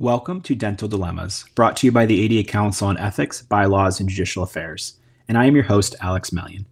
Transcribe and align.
Welcome 0.00 0.40
to 0.40 0.56
Dental 0.56 0.88
Dilemmas, 0.88 1.44
brought 1.54 1.76
to 1.76 1.86
you 1.86 1.92
by 1.92 2.04
the 2.04 2.20
ADA 2.20 2.50
Council 2.50 2.88
on 2.88 2.98
Ethics, 2.98 3.42
Bylaws, 3.42 4.00
and 4.00 4.08
Judicial 4.08 4.42
Affairs. 4.42 4.94
And 5.28 5.38
I 5.38 5.44
am 5.44 5.54
your 5.54 5.66
host, 5.66 5.94
Alex 6.00 6.30
Mellion. 6.30 6.64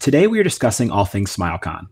Today 0.00 0.26
we 0.26 0.40
are 0.40 0.42
discussing 0.42 0.90
all 0.90 1.04
things 1.04 1.34
SmileCon. 1.34 1.86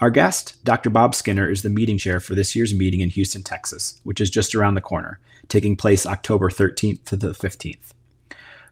Our 0.00 0.10
guest, 0.10 0.62
Dr. 0.64 0.90
Bob 0.90 1.14
Skinner, 1.14 1.48
is 1.50 1.62
the 1.62 1.70
meeting 1.70 1.96
chair 1.96 2.20
for 2.20 2.34
this 2.34 2.54
year's 2.54 2.74
meeting 2.74 3.00
in 3.00 3.08
Houston, 3.08 3.42
Texas, 3.42 4.00
which 4.04 4.20
is 4.20 4.28
just 4.28 4.54
around 4.54 4.74
the 4.74 4.82
corner, 4.82 5.18
taking 5.48 5.76
place 5.76 6.04
October 6.04 6.50
13th 6.50 7.04
to 7.04 7.16
the 7.16 7.28
15th. 7.28 7.94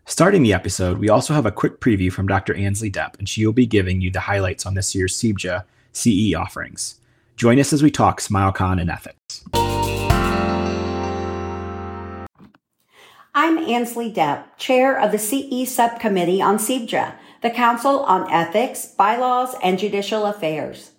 Starting 0.04 0.43
the 0.43 0.52
episode, 0.52 0.98
we 0.98 1.09
also 1.09 1.32
have 1.32 1.46
a 1.46 1.50
quick 1.50 1.80
preview 1.80 2.12
from 2.12 2.29
Dr. 2.29 2.54
Ansley 2.54 2.91
Depp, 2.91 3.18
and 3.18 3.30
she 3.30 3.46
will 3.46 3.54
be 3.54 3.64
giving 3.64 4.02
you 4.02 4.11
the 4.11 4.20
highlights 4.20 4.66
on 4.66 4.75
this 4.75 4.95
year's 4.95 5.18
CBJA 5.18 5.64
CE 5.95 6.34
offerings. 6.34 6.96
Join 7.34 7.59
us 7.59 7.73
as 7.73 7.82
we 7.82 7.91
talk 7.91 8.20
SmileCon 8.20 8.79
and 8.79 8.91
ethics. 8.91 9.43
I'm 13.39 13.58
Ansley 13.58 14.11
Depp, 14.11 14.45
Chair 14.57 14.99
of 14.99 15.13
the 15.13 15.18
CE 15.18 15.71
Subcommittee 15.71 16.40
on 16.40 16.57
CBJA, 16.57 17.17
the 17.43 17.50
Council 17.50 18.00
on 18.04 18.32
Ethics, 18.32 18.86
Bylaws, 18.86 19.54
and 19.62 19.79
Judicial 19.79 20.25
Affairs. 20.25 20.93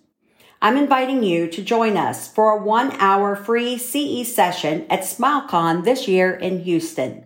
I'm 0.62 0.76
inviting 0.76 1.24
you 1.24 1.48
to 1.48 1.64
join 1.64 1.96
us 1.96 2.32
for 2.32 2.52
a 2.52 2.62
one 2.62 2.92
hour 3.00 3.34
free 3.34 3.76
CE 3.76 4.32
session 4.32 4.86
at 4.88 5.00
SmileCon 5.00 5.82
this 5.82 6.06
year 6.06 6.32
in 6.32 6.60
Houston. 6.60 7.24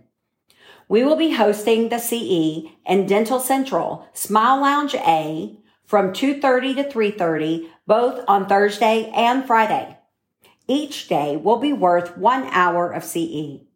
We 0.88 1.04
will 1.04 1.16
be 1.16 1.32
hosting 1.32 1.90
the 1.90 1.98
CE 1.98 2.70
in 2.86 3.04
Dental 3.06 3.38
Central 3.38 4.08
Smile 4.14 4.62
Lounge 4.62 4.94
A 4.94 5.58
from 5.84 6.14
2:30 6.14 6.74
to 6.76 6.84
3:30 6.84 7.68
both 7.86 8.24
on 8.26 8.46
Thursday 8.46 9.12
and 9.14 9.44
Friday. 9.44 9.98
Each 10.66 11.06
day 11.06 11.36
will 11.36 11.58
be 11.58 11.74
worth 11.74 12.16
1 12.16 12.44
hour 12.50 12.90
of 12.90 13.04
CE. 13.04 13.66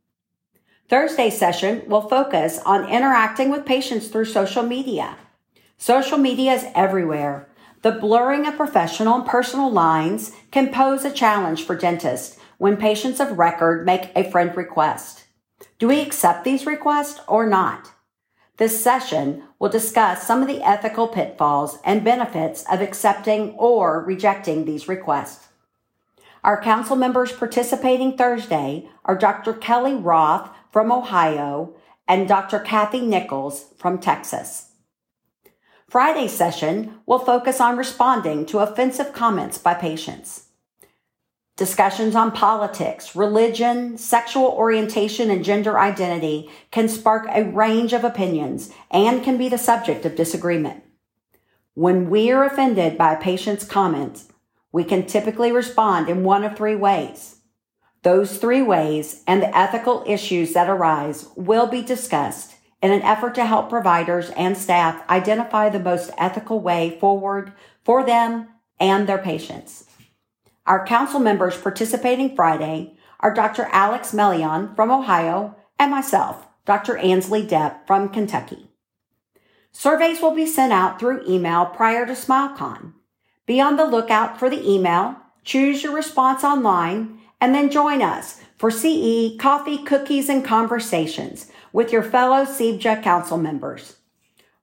Thursday 0.89 1.31
session 1.31 1.83
will 1.89 2.03
focus 2.03 2.61
on 2.65 2.89
interacting 2.89 3.51
with 3.51 3.67
patients 3.67 4.07
through 4.07 4.27
social 4.27 4.63
media. 4.63 5.17
Social 5.79 6.17
media 6.17 6.55
is 6.55 6.67
everywhere. 6.77 7.49
The 7.83 7.91
blurring 7.91 8.47
of 8.47 8.57
professional 8.57 9.17
and 9.17 9.27
personal 9.27 9.71
lines 9.71 10.33
can 10.53 10.73
pose 10.73 11.05
a 11.05 11.11
challenge 11.11 11.65
for 11.65 11.75
dentists 11.75 12.39
when 12.59 12.77
patients 12.77 13.19
of 13.19 13.37
record 13.37 13.85
make 13.85 14.13
a 14.15 14.31
friend 14.31 14.57
request. 14.57 15.25
Do 15.81 15.89
we 15.89 16.01
accept 16.01 16.45
these 16.45 16.67
requests 16.67 17.21
or 17.27 17.49
not? 17.49 17.91
This 18.57 18.83
session 18.83 19.43
will 19.59 19.69
discuss 19.69 20.25
some 20.25 20.41
of 20.41 20.49
the 20.49 20.63
ethical 20.63 21.09
pitfalls 21.09 21.79
and 21.85 22.05
benefits 22.05 22.65
of 22.71 22.81
accepting 22.81 23.51
or 23.55 24.05
rejecting 24.05 24.65
these 24.65 24.87
requests. 24.87 25.49
Our 26.45 26.63
council 26.63 26.95
members 26.95 27.33
participating 27.33 28.17
Thursday 28.17 28.89
are 29.05 29.19
Dr. 29.19 29.53
Kelly 29.53 29.95
Roth 29.95 30.49
from 30.77 30.93
Ohio 30.93 31.75
and 32.07 32.29
Dr. 32.29 32.59
Kathy 32.59 33.01
Nichols 33.01 33.73
from 33.79 33.99
Texas. 33.99 34.73
Friday's 35.89 36.33
session 36.33 36.99
will 37.07 37.19
focus 37.19 37.63
on 37.63 37.79
responding 37.79 38.45
to 38.45 38.59
offensive 38.59 39.15
comments 39.15 39.57
by 39.57 39.73
patients. 39.73 40.49
Discussions 41.57 42.15
on 42.15 42.31
politics, 42.31 43.17
religion, 43.17 43.97
sexual 43.97 44.49
orientation, 44.49 45.31
and 45.31 45.43
gender 45.43 45.79
identity 45.79 46.51
can 46.71 46.91
spark 46.91 47.27
a 47.31 47.45
range 47.45 47.95
of 47.95 48.05
opinions 48.05 48.71
and 48.91 49.25
can 49.25 49.39
be 49.39 49.49
the 49.49 49.57
subject 49.57 50.05
of 50.05 50.15
disagreement. 50.15 50.85
When 51.73 52.11
we 52.11 52.31
are 52.31 52.45
offended 52.45 52.99
by 52.99 53.15
a 53.15 53.19
patient's 53.19 53.65
comments, 53.65 54.29
we 54.73 54.85
can 54.85 55.07
typically 55.07 55.53
respond 55.53 56.11
in 56.11 56.23
one 56.23 56.45
of 56.45 56.55
three 56.55 56.77
ways. 56.77 57.36
Those 58.07 58.39
three 58.39 58.63
ways 58.63 59.25
and 59.27 59.43
the 59.43 59.59
ethical 59.59 60.05
issues 60.07 60.53
that 60.53 60.71
arise 60.71 61.27
will 61.35 61.67
be 61.67 61.83
discussed 61.83 62.55
in 62.81 62.93
an 62.93 63.03
effort 63.03 63.35
to 63.35 63.45
help 63.45 63.69
providers 63.69 64.31
and 64.37 64.57
staff 64.57 65.03
identify 65.11 65.69
the 65.69 65.81
most 65.81 66.13
ethical 66.17 66.61
way 66.61 66.99
forward 67.01 67.53
for 67.83 68.07
them 68.07 68.47
and 68.79 69.09
their 69.09 69.19
patients. 69.19 69.87
Our 70.67 70.87
council 70.87 71.19
members 71.19 71.61
participating 71.61 72.37
Friday 72.37 72.97
are 73.19 73.35
Dr. 73.35 73.65
Alex 73.73 74.13
Mellion 74.13 74.77
from 74.77 74.93
Ohio 74.93 75.57
and 75.77 75.91
myself, 75.91 76.47
Dr. 76.65 76.97
Ansley 76.99 77.45
Depp 77.45 77.89
from 77.89 78.11
Kentucky. 78.11 78.69
Surveys 79.73 80.23
will 80.23 80.31
be 80.31 80.47
sent 80.47 80.73
out 80.73 81.01
through 81.01 81.27
email 81.29 81.67
prior 81.67 82.07
to 82.07 82.13
SmileCon. 82.13 82.93
Be 83.47 83.61
on 83.61 83.77
the 83.77 83.85
lookout 83.85 84.39
for 84.39 84.49
the 84.49 84.65
email, 84.65 85.17
choose 85.43 85.83
your 85.83 85.93
response 85.93 86.45
online, 86.45 87.17
and 87.41 87.55
then 87.55 87.71
join 87.71 88.03
us 88.03 88.41
for 88.57 88.71
CE 88.71 89.37
coffee, 89.39 89.79
cookies, 89.79 90.29
and 90.29 90.45
conversations 90.45 91.51
with 91.73 91.93
your 91.93 92.03
fellow 92.03 92.45
CBJA 92.45 93.03
council 93.03 93.37
members. 93.37 93.97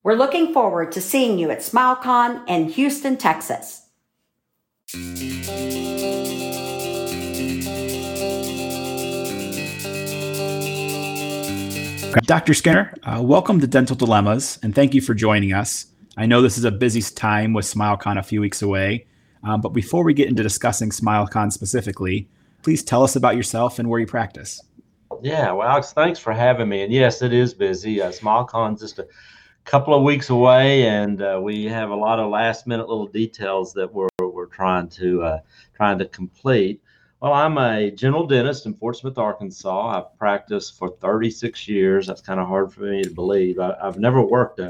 We're 0.03 0.15
looking 0.15 0.53
forward 0.53 0.91
to 0.93 1.01
seeing 1.01 1.37
you 1.37 1.51
at 1.51 1.59
SmileCon 1.59 2.47
in 2.49 2.69
Houston, 2.69 3.17
Texas. 3.17 3.81
Dr. 12.25 12.53
Skinner, 12.53 12.93
uh, 13.03 13.21
welcome 13.23 13.59
to 13.59 13.67
Dental 13.67 13.95
Dilemmas, 13.95 14.59
and 14.61 14.75
thank 14.75 14.93
you 14.93 15.01
for 15.01 15.13
joining 15.13 15.53
us. 15.53 15.87
I 16.15 16.25
know 16.25 16.41
this 16.41 16.57
is 16.57 16.63
a 16.63 16.71
busy 16.71 17.01
time 17.01 17.53
with 17.53 17.65
SmileCon 17.65 18.19
a 18.19 18.23
few 18.23 18.41
weeks 18.41 18.61
away, 18.61 19.07
um, 19.43 19.61
but 19.61 19.69
before 19.69 20.03
we 20.03 20.13
get 20.13 20.29
into 20.29 20.43
discussing 20.43 20.89
SmileCon 20.89 21.51
specifically, 21.51 22.29
please 22.63 22.83
tell 22.83 23.03
us 23.03 23.15
about 23.15 23.35
yourself 23.35 23.77
and 23.77 23.89
where 23.89 23.99
you 23.99 24.07
practice. 24.07 24.61
Yeah, 25.21 25.51
well, 25.51 25.67
Alex, 25.67 25.93
thanks 25.93 26.19
for 26.19 26.33
having 26.33 26.69
me. 26.69 26.83
And 26.83 26.91
yes, 26.91 27.21
it 27.21 27.33
is 27.33 27.53
busy. 27.53 28.01
Uh, 28.01 28.11
SmileCon's 28.11 28.81
just 28.81 28.99
a 28.99 29.07
couple 29.65 29.93
of 29.93 30.03
weeks 30.03 30.29
away, 30.29 30.87
and 30.87 31.21
uh, 31.21 31.39
we 31.41 31.65
have 31.65 31.91
a 31.91 31.95
lot 31.95 32.19
of 32.19 32.29
last-minute 32.31 32.87
little 32.89 33.07
details 33.07 33.73
that 33.73 33.93
we're 33.93 34.09
we're 34.19 34.47
trying 34.47 34.89
to 34.89 35.21
uh, 35.21 35.39
trying 35.75 35.99
to 35.99 36.05
complete. 36.05 36.81
Well, 37.21 37.33
I'm 37.33 37.57
a 37.57 37.89
general 37.91 38.27
dentist 38.27 38.65
in 38.65 38.73
Fort 38.73 38.97
Smith, 38.97 39.17
Arkansas. 39.17 39.97
I've 39.97 40.17
practiced 40.17 40.77
for 40.77 40.89
36 40.99 41.69
years. 41.69 42.07
That's 42.07 42.19
kind 42.19 42.39
of 42.39 42.47
hard 42.47 42.73
for 42.73 42.81
me 42.81 43.03
to 43.03 43.09
believe. 43.09 43.59
I, 43.59 43.77
have 43.81 43.97
never 43.97 44.21
worked 44.21 44.59
a, 44.59 44.69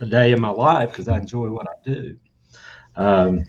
a 0.00 0.06
day 0.06 0.32
in 0.32 0.40
my 0.40 0.48
life 0.48 0.90
because 0.90 1.08
I 1.08 1.18
enjoy 1.18 1.50
what 1.50 1.66
I 1.68 1.74
do. 1.84 2.16
Um, 2.96 3.44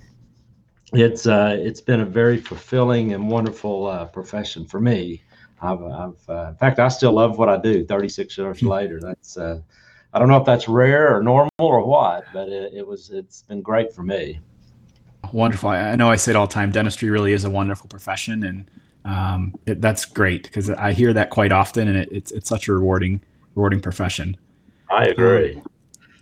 it's 0.93 1.27
uh, 1.27 1.57
it's 1.59 1.81
been 1.81 2.01
a 2.01 2.05
very 2.05 2.37
fulfilling 2.37 3.13
and 3.13 3.29
wonderful 3.29 3.87
uh, 3.87 4.05
profession 4.05 4.65
for 4.65 4.79
me. 4.79 5.23
I've, 5.61 5.81
I've 5.81 6.29
uh, 6.29 6.47
in 6.49 6.55
fact, 6.55 6.79
I 6.79 6.87
still 6.87 7.13
love 7.13 7.37
what 7.37 7.49
I 7.49 7.57
do. 7.57 7.85
36 7.85 8.37
years 8.37 8.59
hmm. 8.59 8.67
later, 8.67 8.99
that's 8.99 9.37
uh, 9.37 9.59
I 10.13 10.19
don't 10.19 10.27
know 10.27 10.37
if 10.37 10.45
that's 10.45 10.67
rare 10.67 11.15
or 11.15 11.23
normal 11.23 11.51
or 11.57 11.83
what, 11.85 12.25
but 12.33 12.49
it, 12.49 12.73
it 12.73 12.87
was 12.87 13.09
it's 13.09 13.43
been 13.43 13.61
great 13.61 13.93
for 13.93 14.03
me 14.03 14.39
wonderful. 15.33 15.69
I 15.69 15.95
know 15.95 16.09
I 16.09 16.15
say 16.15 16.31
it 16.31 16.35
all 16.35 16.47
the 16.47 16.53
time. 16.53 16.71
Dentistry 16.71 17.09
really 17.09 17.33
is 17.33 17.43
a 17.43 17.49
wonderful 17.49 17.87
profession, 17.87 18.43
and 18.43 18.71
um, 19.05 19.55
it, 19.65 19.81
that's 19.81 20.05
great 20.05 20.43
because 20.43 20.69
I 20.69 20.93
hear 20.93 21.13
that 21.13 21.29
quite 21.29 21.51
often, 21.51 21.87
and 21.87 21.97
it, 21.97 22.09
it's 22.11 22.31
it's 22.31 22.49
such 22.49 22.67
a 22.67 22.73
rewarding 22.73 23.21
rewarding 23.55 23.81
profession. 23.81 24.37
I 24.89 25.05
agree. 25.05 25.55
Um, 25.55 25.63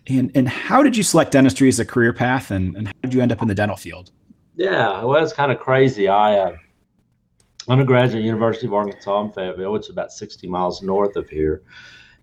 and 0.07 0.31
and 0.35 0.49
how 0.49 0.81
did 0.81 0.97
you 0.97 1.03
select 1.03 1.31
dentistry 1.31 1.67
as 1.67 1.79
a 1.79 1.85
career 1.85 2.13
path, 2.13 2.51
and 2.51 2.75
and 2.75 2.87
how 2.87 2.93
did 3.03 3.13
you 3.13 3.21
end 3.21 3.31
up 3.31 3.41
in 3.41 3.47
the 3.47 3.55
dental 3.55 3.77
field? 3.77 4.11
Yeah, 4.55 5.03
well, 5.03 5.23
it's 5.23 5.33
kind 5.33 5.51
of 5.51 5.59
crazy. 5.59 6.07
I 6.07 6.37
uh, 6.37 6.57
undergraduate 7.67 8.23
University 8.23 8.67
of 8.67 8.73
Arkansas 8.73 9.21
in 9.21 9.31
Fayetteville, 9.31 9.71
which 9.71 9.83
is 9.83 9.89
about 9.89 10.11
60 10.11 10.47
miles 10.47 10.81
north 10.81 11.15
of 11.15 11.29
here. 11.29 11.63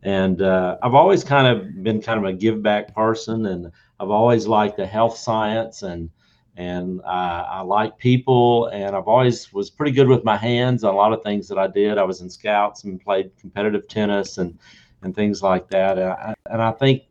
And 0.02 0.42
uh, 0.42 0.76
I've 0.82 0.94
always 0.94 1.24
kind 1.24 1.46
of 1.46 1.82
been 1.82 2.00
kind 2.00 2.18
of 2.18 2.24
a 2.24 2.32
give 2.32 2.62
back 2.62 2.94
person, 2.94 3.46
and 3.46 3.72
I've 3.98 4.10
always 4.10 4.46
liked 4.46 4.76
the 4.76 4.86
health 4.86 5.16
science 5.16 5.82
and 5.82 6.10
and 6.56 7.00
I, 7.06 7.46
I 7.48 7.60
like 7.60 7.98
people 7.98 8.66
and 8.66 8.96
I've 8.96 9.06
always 9.06 9.52
was 9.52 9.70
pretty 9.70 9.92
good 9.92 10.08
with 10.08 10.24
my 10.24 10.36
hands 10.36 10.82
on 10.82 10.92
a 10.92 10.96
lot 10.96 11.12
of 11.12 11.22
things 11.22 11.46
that 11.48 11.56
I 11.56 11.68
did. 11.68 11.98
I 11.98 12.02
was 12.02 12.20
in 12.20 12.28
scouts 12.28 12.82
and 12.82 13.00
played 13.00 13.30
competitive 13.40 13.86
tennis 13.86 14.38
and 14.38 14.58
and 15.02 15.14
things 15.14 15.40
like 15.40 15.68
that. 15.70 15.98
And 15.98 16.10
I, 16.10 16.34
and 16.50 16.60
I 16.60 16.72
think 16.72 17.02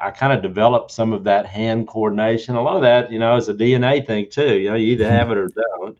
I 0.00 0.10
kind 0.10 0.32
of 0.32 0.42
developed 0.42 0.90
some 0.90 1.12
of 1.12 1.24
that 1.24 1.46
hand 1.46 1.88
coordination. 1.88 2.56
A 2.56 2.62
lot 2.62 2.76
of 2.76 2.82
that, 2.82 3.10
you 3.10 3.18
know, 3.18 3.36
is 3.36 3.48
a 3.48 3.54
DNA 3.54 4.06
thing 4.06 4.28
too. 4.30 4.58
You 4.58 4.70
know, 4.70 4.76
you 4.76 4.92
either 4.92 5.10
have 5.10 5.30
it 5.30 5.38
or 5.38 5.48
don't. 5.48 5.98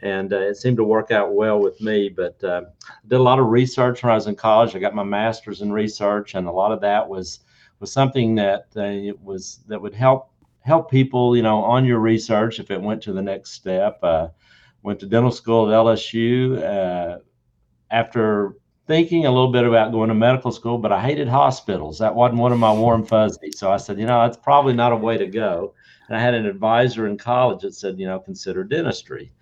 And 0.00 0.32
uh, 0.32 0.38
it 0.38 0.56
seemed 0.56 0.76
to 0.76 0.84
work 0.84 1.10
out 1.10 1.34
well 1.34 1.58
with 1.58 1.80
me. 1.80 2.08
But 2.08 2.42
uh, 2.44 2.62
did 3.06 3.16
a 3.16 3.22
lot 3.22 3.38
of 3.38 3.46
research 3.46 4.02
when 4.02 4.12
I 4.12 4.14
was 4.14 4.26
in 4.26 4.36
college. 4.36 4.74
I 4.74 4.78
got 4.78 4.94
my 4.94 5.02
master's 5.02 5.62
in 5.62 5.72
research, 5.72 6.34
and 6.34 6.46
a 6.46 6.52
lot 6.52 6.72
of 6.72 6.80
that 6.82 7.08
was 7.08 7.40
was 7.80 7.92
something 7.92 8.34
that 8.36 8.66
uh, 8.76 9.16
was 9.22 9.60
that 9.68 9.80
would 9.80 9.94
help 9.94 10.30
help 10.60 10.90
people, 10.90 11.36
you 11.36 11.42
know, 11.42 11.58
on 11.58 11.84
your 11.84 12.00
research 12.00 12.58
if 12.58 12.70
it 12.70 12.80
went 12.80 13.02
to 13.02 13.12
the 13.12 13.22
next 13.22 13.52
step. 13.52 13.98
Uh, 14.02 14.28
went 14.82 15.00
to 15.00 15.06
dental 15.06 15.30
school 15.30 15.68
at 15.68 15.74
LSU 15.74 16.62
uh, 16.62 17.18
after 17.90 18.56
thinking 18.86 19.26
a 19.26 19.30
little 19.30 19.50
bit 19.50 19.64
about 19.64 19.92
going 19.92 20.08
to 20.08 20.14
medical 20.14 20.52
school, 20.52 20.78
but 20.78 20.92
I 20.92 21.00
hated 21.00 21.28
hospitals. 21.28 21.98
That 21.98 22.14
wasn't 22.14 22.40
one 22.40 22.52
of 22.52 22.58
my 22.58 22.72
warm 22.72 23.04
fuzzies. 23.04 23.58
So 23.58 23.70
I 23.70 23.76
said, 23.76 23.98
you 23.98 24.06
know, 24.06 24.22
that's 24.22 24.36
probably 24.36 24.74
not 24.74 24.92
a 24.92 24.96
way 24.96 25.18
to 25.18 25.26
go. 25.26 25.74
And 26.08 26.16
I 26.16 26.20
had 26.20 26.34
an 26.34 26.46
advisor 26.46 27.06
in 27.06 27.18
college 27.18 27.62
that 27.62 27.74
said, 27.74 27.98
you 27.98 28.06
know, 28.06 28.20
consider 28.20 28.62
dentistry. 28.62 29.32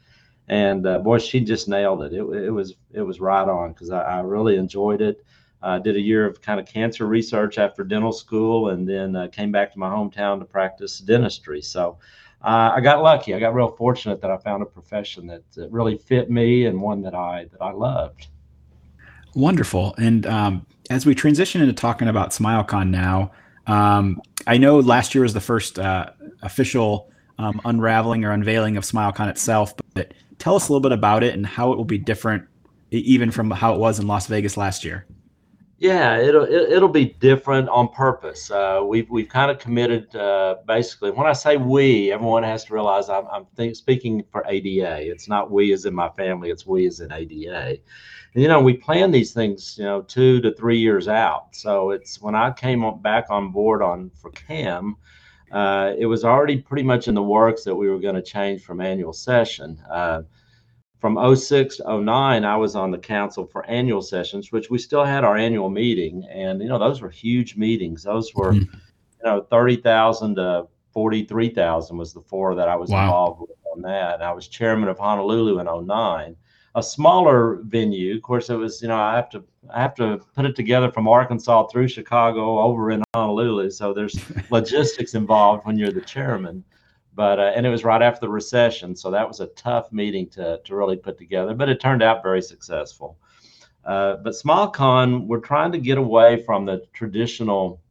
and 0.48 0.86
uh, 0.86 0.98
boy, 0.98 1.18
she 1.18 1.40
just 1.40 1.68
nailed 1.68 2.02
it. 2.02 2.12
It, 2.14 2.22
it 2.22 2.50
was 2.50 2.74
it 2.92 3.02
was 3.02 3.20
right 3.20 3.48
on 3.48 3.72
because 3.72 3.90
I, 3.90 4.00
I, 4.00 4.20
really 4.20 4.56
enjoyed 4.56 5.00
it. 5.00 5.24
I 5.62 5.76
uh, 5.76 5.78
did 5.78 5.96
a 5.96 6.00
year 6.00 6.26
of 6.26 6.42
kind 6.42 6.60
of 6.60 6.66
cancer 6.66 7.06
research 7.06 7.58
after 7.58 7.84
dental 7.84 8.12
school, 8.12 8.70
and 8.70 8.88
then 8.88 9.16
uh, 9.16 9.28
came 9.28 9.52
back 9.52 9.72
to 9.72 9.78
my 9.78 9.88
hometown 9.88 10.38
to 10.38 10.44
practice 10.44 10.98
dentistry. 10.98 11.62
So 11.62 11.98
uh, 12.42 12.72
I 12.74 12.80
got 12.80 13.02
lucky. 13.02 13.34
I 13.34 13.40
got 13.40 13.54
real 13.54 13.70
fortunate 13.70 14.20
that 14.20 14.30
I 14.30 14.36
found 14.36 14.62
a 14.62 14.66
profession 14.66 15.26
that, 15.28 15.50
that 15.52 15.70
really 15.70 15.96
fit 15.96 16.30
me 16.30 16.66
and 16.66 16.80
one 16.80 17.00
that 17.02 17.14
I 17.14 17.46
that 17.52 17.62
I 17.62 17.72
loved. 17.72 18.28
Wonderful. 19.34 19.94
And 19.98 20.26
um, 20.26 20.66
as 20.90 21.06
we 21.06 21.14
transition 21.14 21.60
into 21.60 21.74
talking 21.74 22.08
about 22.08 22.30
SmileCon 22.30 22.90
now, 22.90 23.32
um, 23.66 24.20
I 24.46 24.58
know 24.58 24.78
last 24.78 25.14
year 25.14 25.22
was 25.22 25.34
the 25.34 25.40
first 25.40 25.78
uh, 25.78 26.10
official 26.42 27.10
um, 27.38 27.60
unraveling 27.64 28.24
or 28.24 28.30
unveiling 28.30 28.76
of 28.76 28.84
SmileCon 28.84 29.28
itself, 29.28 29.74
but 29.94 30.14
tell 30.38 30.54
us 30.54 30.68
a 30.68 30.72
little 30.72 30.82
bit 30.82 30.92
about 30.92 31.24
it 31.24 31.34
and 31.34 31.46
how 31.46 31.72
it 31.72 31.76
will 31.76 31.84
be 31.84 31.98
different, 31.98 32.46
even 32.90 33.30
from 33.30 33.50
how 33.50 33.74
it 33.74 33.80
was 33.80 33.98
in 33.98 34.06
Las 34.06 34.26
Vegas 34.26 34.56
last 34.56 34.84
year. 34.84 35.06
Yeah, 35.84 36.16
it'll 36.16 36.46
it'll 36.46 36.88
be 36.88 37.04
different 37.04 37.68
on 37.68 37.88
purpose. 37.88 38.50
Uh, 38.50 38.80
we've 38.86 39.10
we've 39.10 39.28
kind 39.28 39.50
of 39.50 39.58
committed. 39.58 40.16
Uh, 40.16 40.56
basically, 40.66 41.10
when 41.10 41.26
I 41.26 41.34
say 41.34 41.58
we, 41.58 42.10
everyone 42.10 42.42
has 42.42 42.64
to 42.64 42.72
realize 42.72 43.10
I'm, 43.10 43.26
I'm 43.30 43.74
speaking 43.74 44.24
for 44.32 44.42
ADA. 44.48 45.06
It's 45.06 45.28
not 45.28 45.50
we 45.50 45.74
as 45.74 45.84
in 45.84 45.94
my 45.94 46.08
family. 46.08 46.48
It's 46.48 46.66
we 46.66 46.86
as 46.86 47.00
in 47.00 47.12
ADA 47.12 47.76
And, 48.32 48.42
you 48.42 48.48
know, 48.48 48.62
we 48.62 48.72
plan 48.72 49.10
these 49.10 49.34
things, 49.34 49.76
you 49.76 49.84
know, 49.84 50.00
two 50.00 50.40
to 50.40 50.54
three 50.54 50.78
years 50.78 51.06
out. 51.06 51.54
So 51.54 51.90
it's 51.90 52.18
when 52.18 52.34
I 52.34 52.50
came 52.52 52.82
back 53.02 53.26
on 53.28 53.52
board 53.52 53.82
on 53.82 54.10
for 54.14 54.30
CAM, 54.30 54.96
uh, 55.52 55.92
it 55.98 56.06
was 56.06 56.24
already 56.24 56.62
pretty 56.62 56.84
much 56.84 57.08
in 57.08 57.14
the 57.14 57.22
works 57.22 57.62
that 57.64 57.74
we 57.74 57.90
were 57.90 57.98
going 58.00 58.14
to 58.14 58.22
change 58.22 58.62
from 58.62 58.80
annual 58.80 59.12
session. 59.12 59.78
From 61.04 61.36
06 61.36 61.76
to 61.76 62.00
09, 62.00 62.46
I 62.46 62.56
was 62.56 62.74
on 62.74 62.90
the 62.90 62.96
council 62.96 63.44
for 63.44 63.66
annual 63.66 64.00
sessions, 64.00 64.50
which 64.50 64.70
we 64.70 64.78
still 64.78 65.04
had 65.04 65.22
our 65.22 65.36
annual 65.36 65.68
meeting. 65.68 66.26
And, 66.30 66.62
you 66.62 66.68
know, 66.68 66.78
those 66.78 67.02
were 67.02 67.10
huge 67.10 67.56
meetings. 67.56 68.04
Those 68.04 68.34
were, 68.34 68.52
mm-hmm. 68.52 68.74
you 68.74 69.22
know, 69.22 69.42
30,000 69.50 70.36
to 70.36 70.66
43,000 70.94 71.98
was 71.98 72.14
the 72.14 72.22
four 72.22 72.54
that 72.54 72.70
I 72.70 72.76
was 72.76 72.88
wow. 72.88 73.04
involved 73.04 73.40
with 73.42 73.50
on 73.70 73.82
that. 73.82 74.14
And 74.14 74.22
I 74.22 74.32
was 74.32 74.48
chairman 74.48 74.88
of 74.88 74.98
Honolulu 74.98 75.58
in 75.58 75.86
09 75.86 76.36
a 76.74 76.82
smaller 76.82 77.60
venue. 77.64 78.16
Of 78.16 78.22
course, 78.22 78.48
it 78.48 78.56
was 78.56 78.82
you 78.82 78.88
know 78.88 78.98
I 78.98 79.14
have 79.14 79.28
to 79.30 79.44
I 79.72 79.80
have 79.80 79.94
to 79.96 80.20
put 80.34 80.44
it 80.46 80.56
together 80.56 80.90
from 80.90 81.06
Arkansas 81.06 81.68
through 81.68 81.88
Chicago 81.88 82.58
over 82.60 82.90
in 82.90 83.04
Honolulu. 83.14 83.70
So 83.70 83.92
there's 83.92 84.18
logistics 84.50 85.14
involved 85.14 85.66
when 85.66 85.78
you're 85.78 85.92
the 85.92 86.00
chairman. 86.00 86.64
But 87.14 87.38
uh, 87.38 87.52
and 87.54 87.64
it 87.64 87.70
was 87.70 87.84
right 87.84 88.02
after 88.02 88.20
the 88.20 88.28
recession, 88.28 88.96
so 88.96 89.10
that 89.10 89.26
was 89.26 89.40
a 89.40 89.46
tough 89.48 89.92
meeting 89.92 90.28
to 90.30 90.60
to 90.64 90.76
really 90.76 90.96
put 90.96 91.18
together. 91.18 91.54
But 91.54 91.68
it 91.68 91.80
turned 91.80 92.02
out 92.02 92.22
very 92.22 92.42
successful. 92.42 93.18
Uh, 93.84 94.16
but 94.16 94.32
SmileCon, 94.32 95.26
we're 95.26 95.40
trying 95.40 95.72
to 95.72 95.78
get 95.78 95.98
away 95.98 96.42
from 96.42 96.64
the 96.64 96.86
traditional, 96.94 97.82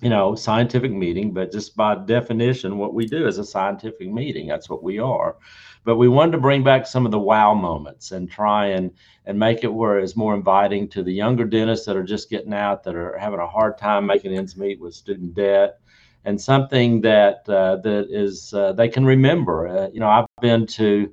you 0.00 0.08
know, 0.08 0.34
scientific 0.34 0.90
meeting. 0.92 1.32
But 1.32 1.52
just 1.52 1.76
by 1.76 1.94
definition, 1.94 2.78
what 2.78 2.94
we 2.94 3.06
do 3.06 3.26
is 3.26 3.38
a 3.38 3.44
scientific 3.44 4.10
meeting. 4.10 4.48
That's 4.48 4.70
what 4.70 4.82
we 4.82 4.98
are 4.98 5.36
but 5.84 5.96
we 5.96 6.08
wanted 6.08 6.32
to 6.32 6.38
bring 6.38 6.64
back 6.64 6.86
some 6.86 7.04
of 7.04 7.12
the 7.12 7.18
wow 7.18 7.54
moments 7.54 8.12
and 8.12 8.30
try 8.30 8.66
and 8.66 8.90
and 9.26 9.38
make 9.38 9.64
it 9.64 9.72
where 9.72 9.98
it's 9.98 10.16
more 10.16 10.34
inviting 10.34 10.88
to 10.88 11.02
the 11.02 11.12
younger 11.12 11.44
dentists 11.44 11.86
that 11.86 11.96
are 11.96 12.02
just 12.02 12.30
getting 12.30 12.54
out 12.54 12.82
that 12.82 12.94
are 12.94 13.16
having 13.18 13.38
a 13.38 13.46
hard 13.46 13.78
time 13.78 14.06
making 14.06 14.36
ends 14.36 14.56
meet 14.56 14.80
with 14.80 14.94
student 14.94 15.34
debt 15.34 15.80
and 16.24 16.40
something 16.40 17.00
that 17.02 17.48
uh, 17.48 17.76
that 17.76 18.06
is 18.10 18.52
uh, 18.54 18.72
they 18.72 18.88
can 18.88 19.04
remember. 19.04 19.68
Uh, 19.68 19.88
you 19.92 20.00
know 20.00 20.08
i've 20.08 20.26
been 20.40 20.66
to 20.66 21.12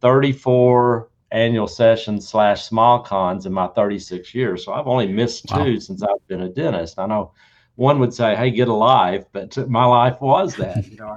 34 0.00 1.08
annual 1.32 1.66
sessions 1.66 2.28
slash 2.28 2.68
SmileCons 2.68 3.46
in 3.46 3.52
my 3.52 3.66
36 3.68 4.34
years 4.34 4.64
so 4.64 4.72
i've 4.72 4.86
only 4.86 5.06
missed 5.06 5.48
two 5.48 5.74
wow. 5.74 5.78
since 5.78 6.02
i've 6.02 6.28
been 6.28 6.42
a 6.42 6.48
dentist. 6.48 6.98
I 6.98 7.06
know 7.06 7.32
one 7.74 7.98
would 7.98 8.14
say 8.14 8.34
hey 8.36 8.50
get 8.50 8.68
alive 8.68 9.26
but 9.32 9.56
my 9.68 9.84
life 9.84 10.20
was 10.20 10.56
that. 10.56 10.86
You 10.90 10.96
know 10.96 11.08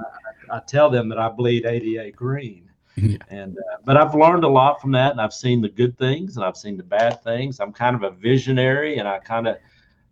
I, 0.51 0.57
I 0.57 0.61
tell 0.67 0.89
them 0.89 1.09
that 1.09 1.19
i 1.19 1.29
bleed 1.29 1.65
ada 1.65 2.11
green. 2.11 2.65
And 3.29 3.57
uh, 3.57 3.77
but 3.85 3.95
I've 3.95 4.13
learned 4.13 4.43
a 4.43 4.49
lot 4.49 4.81
from 4.81 4.91
that, 4.91 5.11
and 5.11 5.21
I've 5.21 5.33
seen 5.33 5.61
the 5.61 5.69
good 5.69 5.97
things 5.97 6.35
and 6.35 6.43
I've 6.43 6.57
seen 6.57 6.75
the 6.75 6.83
bad 6.83 7.23
things. 7.23 7.61
I'm 7.61 7.71
kind 7.71 7.95
of 7.95 8.03
a 8.03 8.11
visionary, 8.11 8.97
and 8.97 9.07
I 9.07 9.19
kind 9.19 9.47
of 9.47 9.57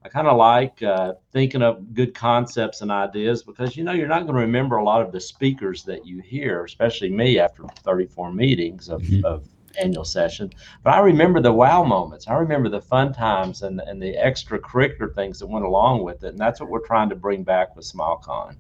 I 0.08 0.10
kind 0.10 0.28
of 0.28 0.38
like 0.38 0.82
uh, 0.82 1.16
thinking 1.34 1.62
of 1.62 1.94
good 1.94 2.14
concepts 2.14 2.80
and 2.80 2.90
ideas 2.90 3.44
because 3.44 3.76
you 3.76 3.84
know 3.84 3.92
you're 3.92 4.08
not 4.08 4.22
going 4.22 4.36
to 4.36 4.40
remember 4.40 4.78
a 4.78 4.84
lot 4.84 5.02
of 5.02 5.12
the 5.12 5.20
speakers 5.20 5.84
that 5.84 6.06
you 6.06 6.22
hear, 6.22 6.64
especially 6.64 7.10
me 7.10 7.40
after 7.40 7.64
34 7.84 8.32
meetings 8.32 8.88
of, 8.88 9.02
mm-hmm. 9.02 9.26
of 9.26 9.46
annual 9.78 10.06
session. 10.06 10.50
But 10.82 10.94
I 10.94 11.00
remember 11.00 11.42
the 11.42 11.52
wow 11.52 11.84
moments. 11.84 12.30
I 12.30 12.36
remember 12.36 12.70
the 12.70 12.80
fun 12.80 13.12
times 13.12 13.64
and 13.64 13.82
and 13.82 14.02
the 14.02 14.14
extracurricular 14.14 15.14
things 15.14 15.40
that 15.40 15.48
went 15.48 15.66
along 15.66 16.04
with 16.04 16.24
it, 16.24 16.30
and 16.30 16.40
that's 16.40 16.62
what 16.62 16.70
we're 16.70 16.88
trying 16.88 17.10
to 17.10 17.16
bring 17.16 17.44
back 17.44 17.76
with 17.76 17.86
SmileCon. 17.86 18.56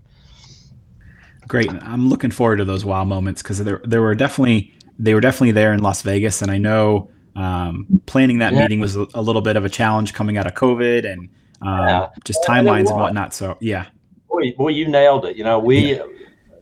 Great. 1.48 1.72
I'm 1.82 2.10
looking 2.10 2.32
forward 2.32 2.58
to 2.58 2.66
those 2.66 2.84
wow 2.84 3.06
moments 3.06 3.42
because 3.42 3.64
there 3.64 3.80
there 3.86 4.02
were 4.02 4.16
definitely 4.16 4.76
they 5.00 5.14
were 5.14 5.22
definitely 5.22 5.54
there 5.54 5.72
in 5.72 5.82
Las 5.82 6.02
Vegas, 6.02 6.42
and 6.42 6.52
I 6.52 6.58
know 6.58 7.10
um, 7.38 8.02
planning 8.08 8.40
that 8.40 8.54
yeah. 8.54 8.62
meeting 8.62 8.80
was 8.80 8.96
a, 8.96 9.08
a, 9.14 9.22
little 9.22 9.44
bit 9.44 9.56
of 9.56 9.64
a 9.64 9.70
challenge 9.70 10.14
coming 10.14 10.38
out 10.38 10.48
of 10.48 10.56
COVID 10.56 11.06
and 11.06 11.30
um, 11.62 11.88
yeah. 11.88 12.10
just 12.24 12.44
timelines 12.44 12.90
and 12.90 13.00
whatnot. 13.00 13.34
So 13.34 13.58
yeah. 13.60 13.86
Boy, 14.28 14.54
boy, 14.58 14.70
you 14.70 14.88
nailed 14.88 15.26
it. 15.26 15.38
You 15.38 15.44
know, 15.44 15.60
we 15.60 15.96
yeah. 15.96 16.04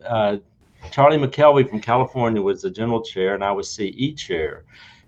uh, 0.05 0.37
Charlie 0.91 1.17
McKelvey 1.17 1.69
from 1.69 1.79
California 1.79 2.41
was 2.41 2.61
the 2.61 2.69
general 2.69 3.01
chair, 3.01 3.35
and 3.35 3.43
I 3.43 3.53
was 3.53 3.69
CE 3.69 4.13
chair, 4.17 4.65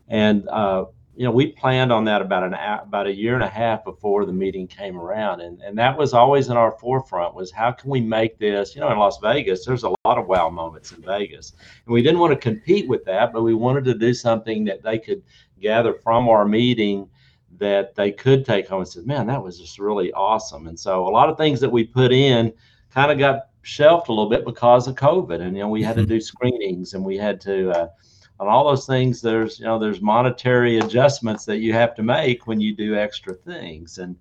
and 0.08 0.48
uh, 0.48 0.86
you 1.18 1.24
know, 1.24 1.32
we 1.32 1.48
planned 1.48 1.92
on 1.92 2.06
that 2.06 2.22
about 2.22 2.44
an 2.44 2.54
about 2.54 3.08
a 3.08 3.12
year 3.12 3.34
and 3.34 3.44
a 3.44 3.50
half 3.50 3.84
before 3.84 4.24
the 4.24 4.32
meeting 4.32 4.68
came 4.68 5.00
around, 5.00 5.42
and 5.42 5.60
and 5.62 5.76
that 5.80 5.98
was 5.98 6.14
always 6.14 6.50
in 6.50 6.58
our 6.58 6.74
forefront 6.74 7.34
was 7.34 7.52
how 7.52 7.72
can 7.72 7.90
we 7.90 8.00
make 8.00 8.38
this? 8.38 8.76
You 8.76 8.82
know, 8.82 8.92
in 8.92 9.00
Las 9.00 9.18
Vegas, 9.18 9.66
there's 9.66 9.84
a 9.84 9.96
lot 10.06 10.20
of 10.20 10.28
wow 10.28 10.50
moments 10.50 10.92
in 10.92 11.02
Vegas, 11.02 11.54
and 11.86 11.94
we 11.94 12.04
didn't 12.04 12.20
want 12.20 12.34
to 12.34 12.40
compete 12.40 12.88
with 12.88 13.04
that, 13.06 13.34
but 13.34 13.42
we 13.42 13.56
wanted 13.56 13.84
to 13.86 13.96
do 13.96 14.14
something 14.14 14.64
that 14.66 14.84
they 14.84 15.00
could 15.00 15.24
gather 15.60 15.96
from 15.96 16.30
our 16.30 16.46
meeting 16.46 17.10
that 17.58 17.96
they 17.96 18.12
could 18.12 18.46
take 18.46 18.68
home 18.68 18.82
and 18.82 18.88
say, 18.88 19.02
man, 19.02 19.26
that 19.26 19.44
was 19.44 19.60
just 19.60 19.80
really 19.80 20.14
awesome. 20.14 20.68
And 20.68 20.80
so 20.80 21.08
a 21.08 21.10
lot 21.10 21.30
of 21.30 21.38
things 21.38 21.60
that 21.62 21.72
we 21.72 21.84
put 21.84 22.12
in 22.12 22.54
kind 22.92 23.12
of 23.12 23.18
got 23.18 23.48
shelved 23.64 24.10
a 24.10 24.12
little 24.12 24.30
bit 24.30 24.46
because 24.46 24.88
of 24.88 24.94
COVID, 24.94 25.42
and 25.42 25.58
you 25.58 25.64
know, 25.64 25.70
we 25.70 25.82
had 25.82 25.96
to 25.96 26.06
do 26.06 26.22
screenings 26.32 26.94
and 26.94 27.04
we 27.04 27.18
had 27.18 27.42
to. 27.42 27.72
Uh, 27.72 27.88
on 28.40 28.48
all 28.48 28.68
those 28.68 28.86
things 28.86 29.22
there's 29.22 29.60
you 29.60 29.66
know 29.66 29.80
there's 29.80 30.02
monetary 30.02 30.78
adjustments 30.80 31.46
that 31.46 31.58
you 31.58 31.74
have 31.74 31.96
to 31.96 32.04
make 32.04 32.48
when 32.48 32.60
you 32.60 32.76
do 32.76 32.96
extra 32.96 33.34
things. 33.34 33.98
And 33.98 34.16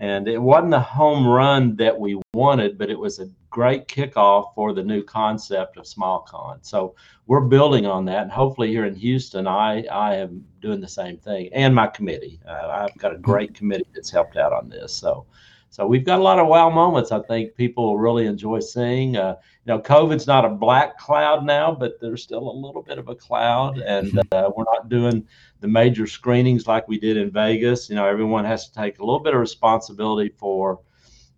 and 0.00 0.28
it 0.28 0.38
wasn't 0.38 0.70
the 0.70 0.80
home 0.80 1.26
run 1.26 1.74
that 1.76 1.98
we 1.98 2.20
wanted 2.32 2.78
but 2.78 2.90
it 2.90 2.98
was 2.98 3.18
a 3.18 3.28
great 3.50 3.88
kickoff 3.88 4.54
for 4.54 4.72
the 4.72 4.82
new 4.82 5.02
concept 5.02 5.76
of 5.76 5.84
SmileCon. 5.84 6.58
So 6.62 6.94
we're 7.26 7.40
building 7.40 7.86
on 7.86 8.04
that 8.06 8.22
and 8.22 8.30
hopefully 8.32 8.68
here 8.68 8.86
in 8.86 8.94
houston 8.94 9.46
i 9.46 9.82
i 9.90 10.14
am 10.14 10.44
doing 10.60 10.80
the 10.80 10.88
same 10.88 11.18
thing 11.18 11.50
and 11.52 11.74
my 11.74 11.86
committee. 11.86 12.40
Uh, 12.48 12.86
i've 12.88 12.98
got 12.98 13.14
a 13.14 13.18
great 13.18 13.54
committee 13.54 13.88
that's 13.94 14.10
helped 14.10 14.36
out 14.36 14.52
on 14.52 14.68
this 14.68 14.94
so 14.94 15.26
so 15.70 15.86
we've 15.86 16.04
got 16.04 16.18
a 16.18 16.22
lot 16.22 16.38
of 16.38 16.46
wow 16.46 16.70
moments. 16.70 17.12
I 17.12 17.20
think 17.20 17.54
people 17.54 17.98
really 17.98 18.26
enjoy 18.26 18.60
seeing. 18.60 19.16
Uh, 19.16 19.36
you 19.64 19.74
know, 19.74 19.80
COVID's 19.80 20.26
not 20.26 20.44
a 20.44 20.48
black 20.48 20.98
cloud 20.98 21.44
now, 21.44 21.74
but 21.74 22.00
there's 22.00 22.22
still 22.22 22.50
a 22.50 22.56
little 22.66 22.82
bit 22.82 22.98
of 22.98 23.08
a 23.08 23.14
cloud, 23.14 23.78
and 23.78 24.08
mm-hmm. 24.08 24.18
uh, 24.32 24.50
we're 24.56 24.64
not 24.64 24.88
doing 24.88 25.26
the 25.60 25.68
major 25.68 26.06
screenings 26.06 26.66
like 26.66 26.88
we 26.88 26.98
did 26.98 27.16
in 27.16 27.30
Vegas. 27.30 27.88
You 27.88 27.96
know, 27.96 28.06
everyone 28.06 28.44
has 28.44 28.68
to 28.68 28.74
take 28.74 28.98
a 28.98 29.04
little 29.04 29.20
bit 29.20 29.34
of 29.34 29.40
responsibility 29.40 30.30
for 30.38 30.80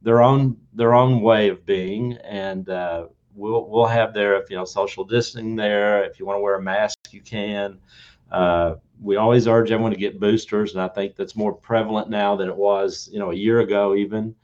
their 0.02 0.22
own 0.22 0.56
their 0.72 0.94
own 0.94 1.20
way 1.20 1.48
of 1.48 1.66
being, 1.66 2.14
and 2.18 2.68
uh, 2.68 3.06
we'll 3.34 3.68
we'll 3.68 3.86
have 3.86 4.14
there 4.14 4.40
if 4.40 4.48
you 4.48 4.56
know 4.56 4.64
social 4.64 5.04
distancing 5.04 5.56
there. 5.56 6.04
If 6.04 6.20
you 6.20 6.26
want 6.26 6.36
to 6.36 6.40
wear 6.40 6.54
a 6.54 6.62
mask, 6.62 6.98
you 7.10 7.20
can. 7.20 7.78
Uh, 8.30 8.76
we 9.00 9.16
always 9.16 9.48
urge 9.48 9.70
everyone 9.70 9.92
to 9.92 9.98
get 9.98 10.20
boosters, 10.20 10.72
and 10.72 10.82
I 10.82 10.88
think 10.88 11.16
that's 11.16 11.34
more 11.34 11.52
prevalent 11.52 12.10
now 12.10 12.36
than 12.36 12.48
it 12.48 12.56
was, 12.56 13.08
you 13.12 13.18
know, 13.18 13.30
a 13.30 13.34
year 13.34 13.60
ago 13.60 13.94
even. 13.94 14.34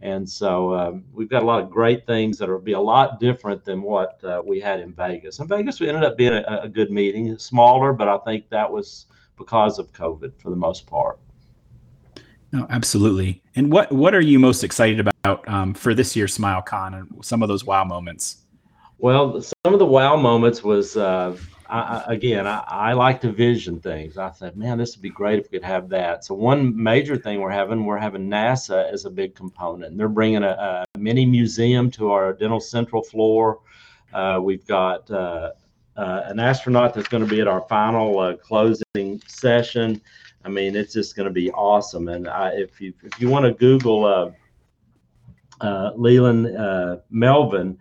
And 0.00 0.28
so 0.28 0.74
um, 0.74 1.04
we've 1.12 1.30
got 1.30 1.42
a 1.42 1.46
lot 1.46 1.62
of 1.62 1.70
great 1.70 2.06
things 2.06 2.36
that 2.38 2.48
will 2.48 2.58
be 2.58 2.72
a 2.72 2.80
lot 2.80 3.18
different 3.18 3.64
than 3.64 3.80
what 3.80 4.22
uh, 4.22 4.42
we 4.44 4.60
had 4.60 4.80
in 4.80 4.92
Vegas. 4.92 5.38
In 5.38 5.48
Vegas, 5.48 5.80
we 5.80 5.88
ended 5.88 6.04
up 6.04 6.16
being 6.16 6.34
a, 6.34 6.60
a, 6.62 6.68
good 6.68 6.90
meeting, 6.90 7.38
smaller, 7.38 7.92
but 7.92 8.08
I 8.08 8.18
think 8.18 8.50
that 8.50 8.70
was 8.70 9.06
because 9.38 9.78
of 9.78 9.92
COVID 9.92 10.38
for 10.40 10.50
the 10.50 10.56
most 10.56 10.86
part. 10.86 11.18
No, 12.52 12.66
absolutely. 12.70 13.42
And 13.56 13.72
what 13.72 13.90
what 13.90 14.14
are 14.14 14.20
you 14.20 14.38
most 14.38 14.62
excited 14.62 15.00
about 15.00 15.48
um, 15.48 15.74
for 15.74 15.92
this 15.92 16.14
year's 16.14 16.36
SmileCon 16.36 17.00
and 17.00 17.24
some 17.24 17.42
of 17.42 17.48
those 17.48 17.64
wow 17.64 17.82
moments? 17.82 18.44
Well, 18.98 19.40
some 19.42 19.72
of 19.72 19.78
the 19.78 19.86
wow 19.86 20.16
moments 20.16 20.62
was. 20.62 20.96
Uh, 20.96 21.36
I, 21.74 22.04
again, 22.06 22.46
I, 22.46 22.62
I, 22.68 22.92
like 22.92 23.20
to 23.22 23.32
vision 23.32 23.80
things. 23.80 24.16
I 24.16 24.30
said, 24.30 24.56
man, 24.56 24.78
this 24.78 24.94
would 24.94 25.02
be 25.02 25.10
great 25.10 25.40
if 25.40 25.50
we 25.50 25.58
could 25.58 25.66
have 25.66 25.88
that. 25.88 26.24
So 26.24 26.34
one 26.34 26.80
major 26.80 27.16
thing 27.16 27.40
we're 27.40 27.50
having, 27.50 27.84
we're 27.84 27.98
having 27.98 28.28
NASA 28.28 28.92
as 28.92 29.06
a 29.06 29.10
big 29.10 29.34
component. 29.34 29.90
And 29.90 29.98
They're 29.98 30.08
bringing 30.08 30.44
a, 30.44 30.84
a 30.94 30.98
mini 30.98 31.26
museum 31.26 31.90
to 31.92 32.12
our 32.12 32.32
Dental 32.32 32.60
Central 32.60 33.02
floor. 33.02 33.58
Uh, 34.12 34.38
we've 34.40 34.64
got 34.66 35.10
uh, 35.10 35.50
uh, 35.96 36.22
an 36.26 36.38
astronaut 36.38 36.94
that's 36.94 37.08
going 37.08 37.24
to 37.24 37.28
be 37.28 37.40
at 37.40 37.48
our 37.48 37.62
final 37.62 38.20
uh, 38.20 38.36
closing 38.36 39.20
session. 39.26 40.00
I 40.44 40.50
mean, 40.50 40.76
it's 40.76 40.92
just 40.92 41.16
going 41.16 41.26
to 41.26 41.32
be 41.32 41.50
awesome. 41.50 42.06
And 42.06 42.28
I, 42.28 42.50
if 42.50 42.80
you 42.80 42.92
if 43.02 43.20
you 43.20 43.28
want 43.28 43.46
to 43.46 43.52
Google 43.52 44.04
uh, 44.04 44.30
uh, 45.60 45.90
Leland 45.96 47.02
Melvin, 47.10 47.78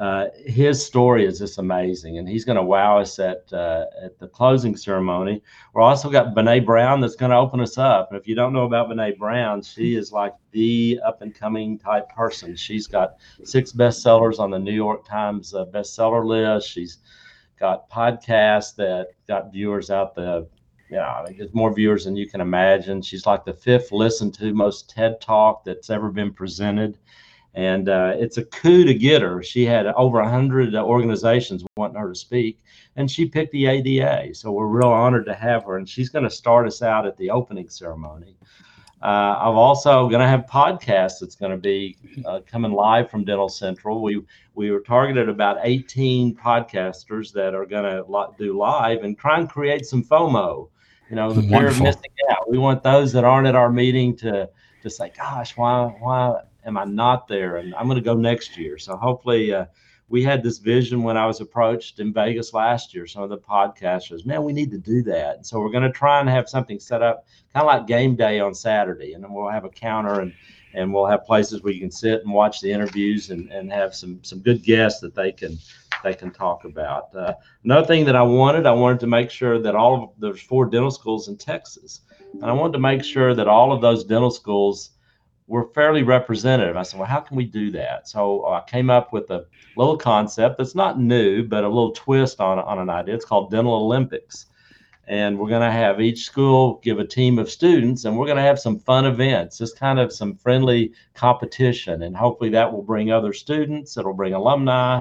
uh, 0.00 0.30
his 0.46 0.84
story 0.84 1.26
is 1.26 1.38
just 1.38 1.58
amazing, 1.58 2.16
and 2.16 2.26
he's 2.26 2.46
going 2.46 2.56
to 2.56 2.62
wow 2.62 2.98
us 2.98 3.18
at 3.18 3.52
uh, 3.52 3.84
at 4.02 4.18
the 4.18 4.26
closing 4.26 4.74
ceremony. 4.74 5.42
We're 5.74 5.82
also 5.82 6.08
got 6.08 6.34
Brene 6.34 6.64
Brown 6.64 7.02
that's 7.02 7.16
going 7.16 7.32
to 7.32 7.36
open 7.36 7.60
us 7.60 7.76
up. 7.76 8.10
And 8.10 8.18
if 8.18 8.26
you 8.26 8.34
don't 8.34 8.54
know 8.54 8.64
about 8.64 8.88
Brene 8.88 9.18
Brown, 9.18 9.60
she 9.60 9.96
is 9.96 10.10
like 10.10 10.32
the 10.52 10.98
up 11.04 11.20
and 11.20 11.34
coming 11.34 11.78
type 11.78 12.08
person. 12.08 12.56
She's 12.56 12.86
got 12.86 13.16
six 13.44 13.72
bestsellers 13.72 14.38
on 14.38 14.50
the 14.50 14.58
New 14.58 14.72
York 14.72 15.06
Times 15.06 15.52
uh, 15.52 15.66
bestseller 15.66 16.24
list. 16.24 16.70
She's 16.70 16.96
got 17.58 17.90
podcasts 17.90 18.74
that 18.76 19.08
got 19.28 19.52
viewers 19.52 19.90
out 19.90 20.14
the 20.14 20.48
yeah, 20.90 21.12
I 21.12 21.30
mean, 21.30 21.48
more 21.52 21.74
viewers 21.74 22.06
than 22.06 22.16
you 22.16 22.26
can 22.26 22.40
imagine. 22.40 23.02
She's 23.02 23.26
like 23.26 23.44
the 23.44 23.52
fifth 23.52 23.92
listened 23.92 24.32
to 24.34 24.54
most 24.54 24.88
TED 24.88 25.20
talk 25.20 25.62
that's 25.62 25.90
ever 25.90 26.10
been 26.10 26.32
presented 26.32 26.98
and 27.54 27.88
uh, 27.88 28.12
it's 28.16 28.36
a 28.36 28.44
coup 28.44 28.84
to 28.84 28.94
get 28.94 29.22
her. 29.22 29.42
She 29.42 29.64
had 29.64 29.86
over 29.86 30.20
100 30.20 30.74
organizations 30.74 31.64
wanting 31.76 32.00
her 32.00 32.08
to 32.08 32.14
speak, 32.14 32.60
and 32.96 33.10
she 33.10 33.26
picked 33.26 33.52
the 33.52 33.66
ADA. 33.66 34.34
So 34.34 34.52
we're 34.52 34.66
real 34.66 34.90
honored 34.90 35.26
to 35.26 35.34
have 35.34 35.64
her, 35.64 35.76
and 35.76 35.88
she's 35.88 36.10
going 36.10 36.24
to 36.24 36.30
start 36.30 36.66
us 36.66 36.82
out 36.82 37.06
at 37.06 37.16
the 37.16 37.30
opening 37.30 37.68
ceremony. 37.68 38.36
Uh, 39.02 39.34
I'm 39.40 39.56
also 39.56 40.08
going 40.08 40.20
to 40.20 40.28
have 40.28 40.44
podcasts 40.44 41.20
that's 41.20 41.34
going 41.34 41.52
to 41.52 41.58
be 41.58 41.96
uh, 42.26 42.40
coming 42.46 42.72
live 42.72 43.10
from 43.10 43.24
Dental 43.24 43.48
Central. 43.48 44.02
We 44.02 44.22
we 44.54 44.70
were 44.70 44.80
targeted 44.80 45.28
about 45.28 45.58
18 45.62 46.36
podcasters 46.36 47.32
that 47.32 47.54
are 47.54 47.64
going 47.64 47.84
to 47.84 48.04
do 48.38 48.58
live 48.58 49.02
and 49.02 49.16
try 49.16 49.38
and 49.38 49.48
create 49.48 49.86
some 49.86 50.04
FOMO. 50.04 50.68
You 51.08 51.16
know, 51.16 51.32
the 51.32 51.42
fear 51.42 51.68
of 51.68 51.80
missing 51.80 52.10
out. 52.30 52.48
We 52.48 52.58
want 52.58 52.82
those 52.82 53.10
that 53.12 53.24
aren't 53.24 53.48
at 53.48 53.56
our 53.56 53.72
meeting 53.72 54.14
to 54.18 54.48
to 54.82 54.90
say, 54.90 55.10
"Gosh, 55.16 55.56
why 55.56 55.86
why 55.98 56.42
am 56.70 56.78
I 56.78 56.84
not 56.84 57.28
there? 57.28 57.56
And 57.56 57.74
I'm 57.74 57.86
going 57.86 57.98
to 57.98 58.04
go 58.04 58.14
next 58.14 58.56
year. 58.56 58.78
So 58.78 58.96
hopefully, 58.96 59.52
uh, 59.52 59.66
we 60.08 60.22
had 60.24 60.42
this 60.42 60.58
vision 60.58 61.02
when 61.02 61.16
I 61.16 61.26
was 61.26 61.40
approached 61.40 62.00
in 62.00 62.12
Vegas 62.12 62.52
last 62.52 62.94
year. 62.94 63.06
Some 63.06 63.22
of 63.22 63.30
the 63.30 63.38
podcasters, 63.38 64.26
man, 64.26 64.42
we 64.42 64.52
need 64.52 64.70
to 64.72 64.78
do 64.78 65.02
that. 65.04 65.36
And 65.36 65.46
so 65.46 65.60
we're 65.60 65.70
going 65.70 65.84
to 65.84 65.90
try 65.90 66.18
and 66.20 66.28
have 66.28 66.48
something 66.48 66.80
set 66.80 67.02
up, 67.02 67.26
kind 67.52 67.62
of 67.62 67.66
like 67.68 67.86
game 67.86 68.16
day 68.16 68.40
on 68.40 68.54
Saturday, 68.54 69.12
and 69.12 69.22
then 69.22 69.32
we'll 69.32 69.48
have 69.48 69.64
a 69.64 69.70
counter 69.70 70.20
and 70.20 70.32
and 70.72 70.94
we'll 70.94 71.06
have 71.06 71.24
places 71.24 71.62
where 71.62 71.72
you 71.72 71.80
can 71.80 71.90
sit 71.90 72.22
and 72.22 72.32
watch 72.32 72.60
the 72.60 72.70
interviews 72.70 73.30
and, 73.30 73.50
and 73.50 73.72
have 73.72 73.92
some 73.92 74.20
some 74.22 74.38
good 74.38 74.62
guests 74.62 75.00
that 75.00 75.14
they 75.14 75.32
can 75.32 75.58
they 76.04 76.14
can 76.14 76.30
talk 76.30 76.64
about. 76.64 77.14
Uh, 77.14 77.34
another 77.64 77.86
thing 77.86 78.04
that 78.04 78.14
I 78.14 78.22
wanted, 78.22 78.66
I 78.66 78.72
wanted 78.72 79.00
to 79.00 79.08
make 79.08 79.30
sure 79.30 79.58
that 79.60 79.74
all 79.74 80.04
of 80.04 80.10
there's 80.18 80.40
four 80.40 80.66
dental 80.66 80.92
schools 80.92 81.28
in 81.28 81.36
Texas, 81.36 82.02
and 82.34 82.44
I 82.44 82.52
wanted 82.52 82.74
to 82.74 82.78
make 82.78 83.04
sure 83.04 83.34
that 83.34 83.48
all 83.48 83.72
of 83.72 83.80
those 83.80 84.04
dental 84.04 84.30
schools 84.30 84.90
were 85.50 85.68
fairly 85.74 86.04
representative. 86.04 86.76
I 86.76 86.82
said, 86.84 87.00
well, 87.00 87.08
how 87.08 87.18
can 87.18 87.36
we 87.36 87.44
do 87.44 87.72
that? 87.72 88.06
So 88.06 88.46
I 88.46 88.62
came 88.68 88.88
up 88.88 89.12
with 89.12 89.28
a 89.30 89.46
little 89.76 89.96
concept 89.96 90.58
that's 90.58 90.76
not 90.76 91.00
new, 91.00 91.42
but 91.42 91.64
a 91.64 91.68
little 91.68 91.90
twist 91.90 92.40
on, 92.40 92.60
on 92.60 92.78
an 92.78 92.88
idea. 92.88 93.16
It's 93.16 93.24
called 93.24 93.50
Dental 93.50 93.74
Olympics. 93.74 94.46
And 95.08 95.36
we're 95.36 95.48
going 95.48 95.68
to 95.68 95.72
have 95.72 96.00
each 96.00 96.24
school 96.24 96.80
give 96.84 97.00
a 97.00 97.04
team 97.04 97.40
of 97.40 97.50
students, 97.50 98.04
and 98.04 98.16
we're 98.16 98.26
going 98.26 98.36
to 98.36 98.44
have 98.44 98.60
some 98.60 98.78
fun 98.78 99.06
events, 99.06 99.58
just 99.58 99.76
kind 99.76 99.98
of 99.98 100.12
some 100.12 100.36
friendly 100.36 100.92
competition. 101.14 102.04
And 102.04 102.16
hopefully 102.16 102.50
that 102.50 102.72
will 102.72 102.82
bring 102.82 103.10
other 103.10 103.32
students, 103.32 103.96
it'll 103.96 104.14
bring 104.14 104.34
alumni, 104.34 105.00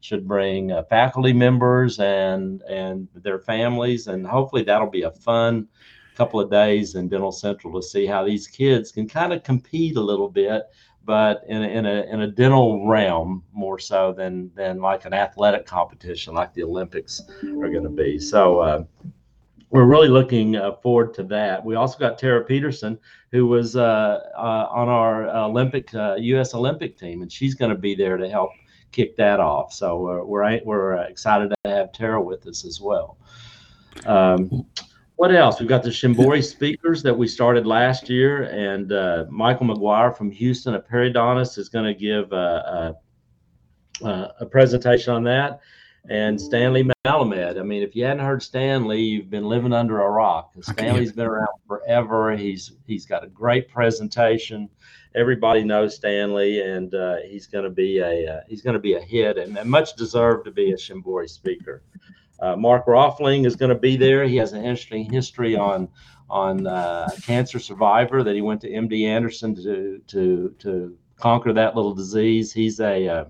should 0.00 0.26
bring 0.26 0.72
uh, 0.72 0.82
faculty 0.84 1.34
members 1.34 2.00
and 2.00 2.62
and 2.62 3.06
their 3.14 3.38
families 3.38 4.08
and 4.08 4.26
hopefully 4.26 4.64
that'll 4.64 4.90
be 4.90 5.02
a 5.02 5.12
fun 5.12 5.68
couple 6.16 6.40
of 6.40 6.50
days 6.50 6.94
in 6.94 7.08
Dental 7.08 7.32
Central 7.32 7.80
to 7.80 7.86
see 7.86 8.06
how 8.06 8.24
these 8.24 8.46
kids 8.46 8.92
can 8.92 9.08
kind 9.08 9.32
of 9.32 9.42
compete 9.42 9.96
a 9.96 10.00
little 10.00 10.28
bit, 10.28 10.64
but 11.04 11.42
in 11.48 11.62
a, 11.62 11.68
in 11.68 11.86
a, 11.86 12.02
in 12.12 12.20
a 12.22 12.28
dental 12.28 12.86
realm 12.86 13.42
more 13.52 13.78
so 13.78 14.12
than, 14.12 14.50
than 14.54 14.80
like 14.80 15.04
an 15.04 15.12
athletic 15.14 15.66
competition 15.66 16.34
like 16.34 16.52
the 16.54 16.62
Olympics 16.62 17.22
are 17.42 17.70
going 17.70 17.82
to 17.82 17.88
be. 17.88 18.18
So, 18.18 18.60
uh, 18.60 18.84
we're 19.72 19.86
really 19.86 20.08
looking 20.08 20.54
uh, 20.54 20.72
forward 20.82 21.14
to 21.14 21.22
that. 21.24 21.64
We 21.64 21.76
also 21.76 21.98
got 21.98 22.18
Tara 22.18 22.44
Peterson, 22.44 22.98
who 23.30 23.46
was 23.46 23.74
uh, 23.74 24.20
uh, 24.36 24.68
on 24.70 24.90
our 24.90 25.26
Olympic 25.34 25.90
U.S. 25.94 26.52
Uh, 26.54 26.58
Olympic 26.58 26.98
team, 26.98 27.22
and 27.22 27.32
she's 27.32 27.54
going 27.54 27.70
to 27.70 27.78
be 27.78 27.94
there 27.94 28.18
to 28.18 28.28
help 28.28 28.50
kick 28.92 29.16
that 29.16 29.40
off. 29.40 29.72
So 29.72 30.06
uh, 30.06 30.24
we're 30.24 30.60
we're 30.64 30.96
excited 31.04 31.48
to 31.64 31.70
have 31.70 31.92
Tara 31.92 32.22
with 32.22 32.46
us 32.46 32.66
as 32.66 32.82
well. 32.82 33.16
Um, 34.04 34.66
what 35.22 35.32
else? 35.32 35.60
We've 35.60 35.68
got 35.68 35.84
the 35.84 35.90
Shimbori 35.90 36.42
speakers 36.42 37.00
that 37.04 37.16
we 37.16 37.28
started 37.28 37.64
last 37.64 38.10
year, 38.10 38.42
and 38.42 38.90
uh, 38.90 39.26
Michael 39.30 39.66
McGuire 39.66 40.16
from 40.16 40.32
Houston, 40.32 40.74
a 40.74 40.80
periodontist, 40.80 41.58
is 41.58 41.68
going 41.68 41.84
to 41.84 41.94
give 41.94 42.32
a, 42.32 42.96
a, 44.04 44.34
a, 44.40 44.46
presentation 44.46 45.14
on 45.14 45.22
that. 45.22 45.60
And 46.10 46.40
Stanley 46.40 46.90
Malamed. 47.06 47.56
I 47.56 47.62
mean, 47.62 47.84
if 47.84 47.94
you 47.94 48.02
hadn't 48.02 48.24
heard 48.24 48.42
Stanley, 48.42 49.00
you've 49.00 49.30
been 49.30 49.44
living 49.44 49.72
under 49.72 50.02
a 50.02 50.10
rock. 50.10 50.54
Stanley's 50.60 51.12
been 51.12 51.28
around 51.28 51.54
forever. 51.68 52.36
He's 52.36 52.72
he's 52.88 53.06
got 53.06 53.22
a 53.22 53.28
great 53.28 53.68
presentation. 53.68 54.68
Everybody 55.14 55.62
knows 55.62 55.94
Stanley, 55.94 56.62
and 56.62 56.92
uh, 56.96 57.18
he's 57.28 57.46
going 57.46 57.62
to 57.62 57.70
be 57.70 57.98
a 58.00 58.38
uh, 58.38 58.40
he's 58.48 58.62
going 58.62 58.74
to 58.74 58.80
be 58.80 58.94
a 58.94 59.00
hit 59.00 59.38
and, 59.38 59.56
and 59.56 59.70
much 59.70 59.94
deserved 59.94 60.46
to 60.46 60.50
be 60.50 60.72
a 60.72 60.76
Shimbori 60.76 61.30
speaker. 61.30 61.84
Uh, 62.40 62.56
Mark 62.56 62.86
Rolfing 62.86 63.46
is 63.46 63.56
going 63.56 63.68
to 63.68 63.78
be 63.78 63.96
there. 63.96 64.24
He 64.24 64.36
has 64.36 64.52
an 64.52 64.64
interesting 64.64 65.10
history 65.10 65.56
on 65.56 65.88
on 66.28 66.66
uh, 66.66 67.08
cancer 67.22 67.58
survivor 67.58 68.22
that 68.22 68.34
he 68.34 68.40
went 68.40 68.60
to 68.62 68.70
MD 68.70 69.06
Anderson 69.06 69.54
to 69.56 70.00
to 70.08 70.54
to 70.58 70.96
conquer 71.16 71.52
that 71.52 71.76
little 71.76 71.94
disease. 71.94 72.52
He's 72.52 72.80
a 72.80 73.08
uh, 73.08 73.24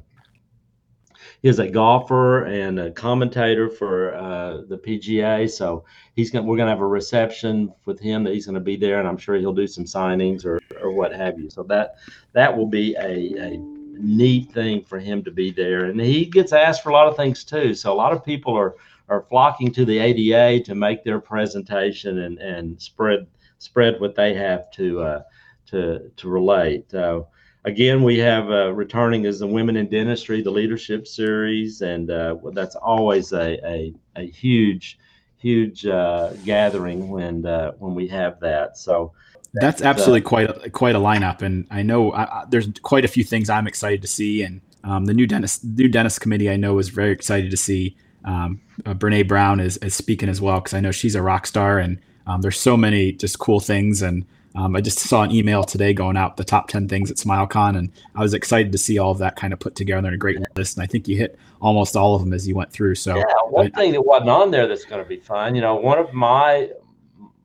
he's 1.43 1.59
a 1.59 1.69
golfer 1.69 2.45
and 2.45 2.79
a 2.79 2.91
commentator 2.93 3.69
for 3.69 4.15
uh, 4.15 4.63
the 4.69 4.79
PGA. 4.79 5.51
So 5.51 5.85
he's 6.15 6.31
going 6.31 6.47
we're 6.47 6.57
going 6.57 6.69
to 6.69 6.73
have 6.73 6.81
a 6.81 6.87
reception 6.87 7.73
with 7.85 8.01
him 8.01 8.25
that 8.25 8.33
he's 8.33 8.47
going 8.47 8.55
to 8.55 8.61
be 8.61 8.77
there, 8.77 8.99
and 8.99 9.09
I'm 9.09 9.19
sure 9.19 9.37
he'll 9.37 9.53
do 9.53 9.67
some 9.67 9.85
signings 9.85 10.45
or 10.45 10.61
or 10.81 10.93
what 10.93 11.13
have 11.13 11.39
you. 11.39 11.51
So 11.51 11.63
that 11.65 11.97
that 12.33 12.57
will 12.57 12.67
be 12.67 12.95
a, 12.97 13.53
a 13.53 13.59
neat 13.59 14.53
thing 14.53 14.85
for 14.85 14.99
him 14.99 15.23
to 15.25 15.31
be 15.31 15.51
there, 15.51 15.87
and 15.87 16.01
he 16.01 16.25
gets 16.25 16.53
asked 16.53 16.83
for 16.83 16.91
a 16.91 16.95
lot 16.95 17.09
of 17.09 17.17
things 17.17 17.45
too. 17.45 17.75
So 17.75 17.93
a 17.93 17.95
lot 17.95 18.13
of 18.13 18.25
people 18.25 18.57
are 18.57 18.77
are 19.13 19.27
flocking 19.29 19.71
to 19.73 19.85
the 19.85 19.99
ADA 19.99 20.65
to 20.65 20.75
make 20.75 21.05
their 21.05 21.21
presentation 21.21 22.21
and, 22.21 22.39
and 22.39 22.81
spread 22.81 23.27
spread 23.59 24.01
what 24.01 24.15
they 24.15 24.35
have 24.35 24.71
to 24.73 25.03
uh, 25.03 25.23
to 25.67 26.11
to 26.17 26.29
relate. 26.29 26.93
Uh, 26.95 27.23
again, 27.65 28.03
we 28.03 28.19
have 28.19 28.51
uh, 28.51 28.73
returning 28.73 29.27
as 29.27 29.39
the 29.39 29.47
Women 29.47 29.77
in 29.77 29.89
Dentistry, 29.89 30.43
the 30.43 30.51
Leadership 30.51 31.07
Series, 31.07 31.83
and 31.83 32.11
uh, 32.11 32.37
that's 32.53 32.75
always 32.75 33.33
a, 33.33 33.59
a, 33.67 33.95
a 34.17 34.27
huge 34.31 34.99
huge 35.37 35.85
uh, 35.87 36.31
gathering 36.45 37.11
when 37.11 37.45
uh, 37.45 37.73
when 37.79 37.95
we 37.95 38.09
have 38.09 38.41
that. 38.41 38.77
So. 38.79 39.13
That's 39.55 39.83
absolutely 39.83 40.23
quite 40.23 40.49
a, 40.49 40.71
quite 40.71 40.95
a 40.95 40.99
lineup, 40.99 41.43
and 41.43 41.67
I 41.71 41.83
know 41.83 42.11
I, 42.15 42.47
there's 42.49 42.69
quite 42.81 43.05
a 43.05 43.09
few 43.09 43.23
things 43.23 43.51
I'm 43.51 43.67
excited 43.67 44.01
to 44.01 44.09
see, 44.09 44.43
and 44.43 44.63
um, 44.83 45.05
the 45.05 45.13
new 45.13 45.27
dentist 45.27 45.63
new 45.63 45.89
dentist 45.89 46.23
committee 46.23 46.49
I 46.49 46.57
know 46.57 46.79
is 46.79 46.89
very 46.89 47.13
excited 47.13 47.51
to 47.51 47.57
see 47.59 47.95
um, 48.25 48.61
uh, 48.87 48.95
Brene 48.95 49.27
Brown 49.27 49.61
is, 49.61 49.77
is 49.79 49.95
speaking 49.95 50.29
as 50.29 50.41
well 50.41 50.61
because 50.61 50.75
I 50.75 50.81
know 50.81 50.93
she's 50.93 51.15
a 51.15 51.23
rock 51.23 51.47
star 51.47 51.79
and 51.79 51.99
um, 52.27 52.41
there's 52.41 52.59
so 52.59 52.77
many 52.77 53.13
just 53.13 53.39
cool 53.39 53.61
things 53.61 54.03
and 54.03 54.25
um, 54.55 54.77
I 54.77 54.81
just 54.81 54.99
saw 54.99 55.23
an 55.23 55.31
email 55.31 55.65
today 55.65 55.95
going 55.95 56.17
out 56.17 56.37
the 56.37 56.45
top 56.45 56.69
10 56.69 56.87
things 56.87 57.11
at 57.11 57.17
SmileCon 57.17 57.77
and 57.77 57.91
I 58.15 58.21
was 58.21 58.35
excited 58.35 58.71
to 58.73 58.79
see 58.79 58.99
all 58.99 59.11
of 59.11 59.19
that 59.19 59.37
kind 59.37 59.53
of 59.53 59.59
put 59.59 59.75
together 59.75 60.07
in 60.09 60.15
a 60.15 60.19
great 60.19 60.39
list 60.57 60.77
and 60.77 60.85
I 60.85 60.87
think 60.87 61.09
you 61.09 61.17
hit 61.17 61.39
almost 61.61 61.97
all 61.97 62.15
of 62.15 62.23
them 62.23 62.33
as 62.33 62.47
you 62.47 62.55
went 62.55 62.71
through 62.73 62.97
so 62.97 63.17
yeah 63.17 63.25
one 63.49 63.71
I, 63.75 63.81
thing 63.81 63.93
that 63.93 64.03
wasn't 64.03 64.31
on 64.31 64.51
there 64.51 64.67
that's 64.67 64.85
going 64.85 65.03
to 65.03 65.09
be 65.09 65.17
fun 65.19 65.55
you 65.55 65.63
know 65.63 65.77
one 65.77 65.99
of 65.99 66.13
my 66.13 66.71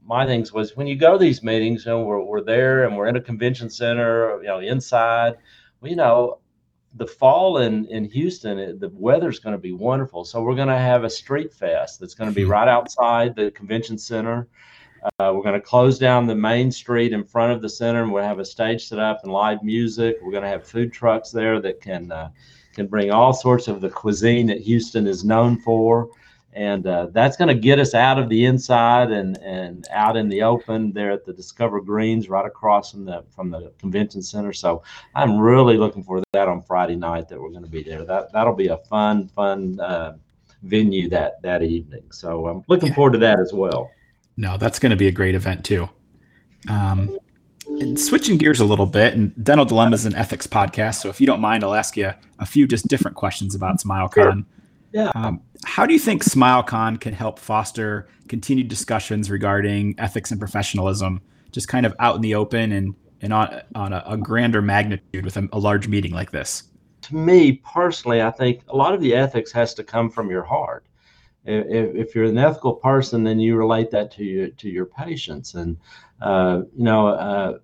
my 0.06 0.26
things 0.26 0.54
was 0.54 0.76
when 0.76 0.88
you 0.88 0.96
go 0.96 1.14
to 1.14 1.18
these 1.18 1.44
meetings 1.44 1.86
you 1.86 1.92
know 1.92 2.02
we're, 2.04 2.22
we're 2.22 2.42
there 2.42 2.86
and 2.86 2.96
we're 2.96 3.08
in 3.08 3.16
a 3.16 3.22
convention 3.22 3.70
center 3.70 4.38
you 4.42 4.48
know 4.48 4.60
inside 4.60 5.38
well, 5.82 5.90
you 5.90 5.96
know 5.96 6.40
the 6.98 7.08
fall 7.08 7.60
in 7.60 7.86
in 7.86 8.06
Houston, 8.06 8.80
the 8.80 8.90
weather's 8.94 9.40
going 9.40 9.56
to 9.56 9.62
be 9.62 9.72
wonderful. 9.72 10.26
So 10.26 10.42
we're 10.42 10.56
going 10.56 10.68
to 10.68 10.78
have 10.78 11.04
a 11.04 11.10
street 11.10 11.54
fest 11.54 12.00
that's 12.00 12.16
going 12.16 12.30
to 12.30 12.36
be 12.36 12.44
hmm. 12.44 12.52
right 12.52 12.68
outside 12.68 13.36
the 13.36 13.52
convention 13.52 13.98
center. 13.98 14.48
Uh, 15.20 15.32
we're 15.34 15.44
going 15.44 15.54
to 15.54 15.62
close 15.62 16.00
down 16.00 16.26
the 16.26 16.36
main 16.36 16.72
street 16.72 17.14
in 17.14 17.24
front 17.24 17.54
of 17.54 17.62
the 17.62 17.70
center, 17.70 18.02
and 18.04 18.12
we'll 18.12 18.24
have 18.24 18.40
a 18.40 18.46
stage 18.46 18.88
set 18.88 19.00
up 19.00 19.22
and 19.24 19.32
live 19.32 19.62
music. 19.62 20.18
We're 20.22 20.32
going 20.32 20.44
to 20.44 20.50
have 20.50 20.68
food 20.68 20.92
trucks 20.92 21.32
there 21.32 21.62
that 21.62 21.82
can 21.82 22.12
uh, 22.12 22.32
can 22.74 22.88
bring 22.88 23.12
all 23.12 23.34
sorts 23.34 23.68
of 23.68 23.82
the 23.82 23.90
cuisine 23.90 24.48
that 24.48 24.60
Houston 24.62 25.08
is 25.08 25.24
known 25.24 25.60
for 25.60 26.10
and 26.54 26.88
uh, 26.88 27.08
that's 27.12 27.38
going 27.38 27.50
to 27.50 27.56
get 27.56 27.80
us 27.80 27.94
out 27.94 28.18
of 28.18 28.30
the 28.30 28.46
inside 28.46 29.12
and 29.12 29.38
and 29.40 29.88
out 29.92 30.18
in 30.18 30.28
the 30.30 30.42
open 30.42 30.92
there 30.92 31.12
at 31.12 31.26
the 31.26 31.34
Discover 31.34 31.82
Greens, 31.82 32.30
right 32.30 32.46
across 32.46 32.92
from 32.92 33.06
the 33.06 33.24
from 33.30 33.52
the 33.52 33.72
convention 33.78 34.22
center. 34.22 34.54
So 34.54 34.84
I'm 35.16 35.38
really 35.38 35.78
looking 35.78 36.04
for 36.04 36.22
that 36.34 36.48
on 36.48 36.64
Friday 36.64 36.96
night 36.96 37.30
that 37.30 37.40
we're 37.40 37.52
going 37.52 37.64
to 37.64 37.70
be 37.70 37.84
there. 37.84 38.04
That 38.04 38.32
that'll 38.34 38.56
be 38.56 38.68
a 38.68 38.78
fun 38.78 39.28
fun 39.30 39.80
uh, 39.80 40.18
venue 40.64 41.10
that 41.10 41.42
that 41.44 41.62
evening. 41.64 42.12
So 42.12 42.48
I'm 42.48 42.64
looking 42.68 42.90
yeah. 42.90 42.96
forward 42.96 43.14
to 43.14 43.20
that 43.20 43.40
as 43.40 43.54
well. 43.54 43.92
No, 44.38 44.58
that's 44.58 44.80
going 44.80 44.92
to 44.92 44.96
be 44.96 45.08
a 45.08 45.12
great 45.12 45.36
event 45.36 45.66
too. 45.66 45.90
Um, 46.70 47.18
and 47.68 48.00
switching 48.00 48.38
gears 48.38 48.60
a 48.60 48.66
little 48.66 48.86
bit, 48.86 49.14
and 49.14 49.44
Dental 49.44 49.66
Dilemma 49.66 49.96
is 49.96 50.06
an 50.06 50.16
ethics 50.16 50.48
podcast. 50.48 51.02
So 51.02 51.10
if 51.10 51.20
you 51.20 51.28
don't 51.28 51.42
mind, 51.42 51.64
I'll 51.64 51.76
ask 51.76 51.98
you 51.98 52.14
a 52.40 52.46
few 52.46 52.66
just 52.68 52.88
different 52.88 53.16
questions 53.18 53.54
about 53.56 53.80
SmileCon. 53.80 54.14
Sure. 54.14 54.44
Yeah. 54.98 55.12
Um, 55.14 55.42
how 55.64 55.86
do 55.86 55.94
you 55.94 56.00
think 56.00 56.24
SmileCon 56.24 57.00
can 57.00 57.14
help 57.14 57.38
foster 57.38 58.08
continued 58.28 58.68
discussions 58.68 59.30
regarding 59.30 59.94
ethics 60.00 60.32
and 60.32 60.40
professionalism, 60.40 61.22
just 61.52 61.68
kind 61.68 61.86
of 61.86 61.94
out 62.00 62.16
in 62.16 62.22
the 62.22 62.34
open 62.34 62.72
and, 62.72 62.96
and 63.22 63.32
on, 63.32 63.62
on 63.76 63.94
a, 63.94 64.04
a 64.08 64.18
grander 64.18 64.60
magnitude 64.60 65.24
with 65.24 65.38
a, 65.38 65.48
a 65.54 65.60
large 65.60 65.88
meeting 65.88 66.14
like 66.14 66.32
this? 66.32 66.64
To 67.04 67.16
me 67.16 67.54
personally, 67.54 68.24
I 68.24 68.32
think 68.32 68.64
a 68.70 68.76
lot 68.76 68.96
of 68.96 69.00
the 69.00 69.14
ethics 69.14 69.52
has 69.52 69.76
to 69.76 69.84
come 69.84 70.10
from 70.10 70.32
your 70.32 70.44
heart. 70.44 70.88
If, 71.46 71.96
if 71.96 72.16
you're 72.16 72.26
an 72.26 72.38
ethical 72.40 72.74
person, 72.74 73.24
then 73.24 73.40
you 73.40 73.56
relate 73.56 73.92
that 73.92 74.12
to 74.14 74.24
your 74.24 74.48
to 74.50 74.68
your 74.68 74.86
patients, 74.86 75.54
and 75.54 75.78
uh, 76.22 76.64
you 76.76 76.84
know, 76.84 77.08
uh, 77.08 77.60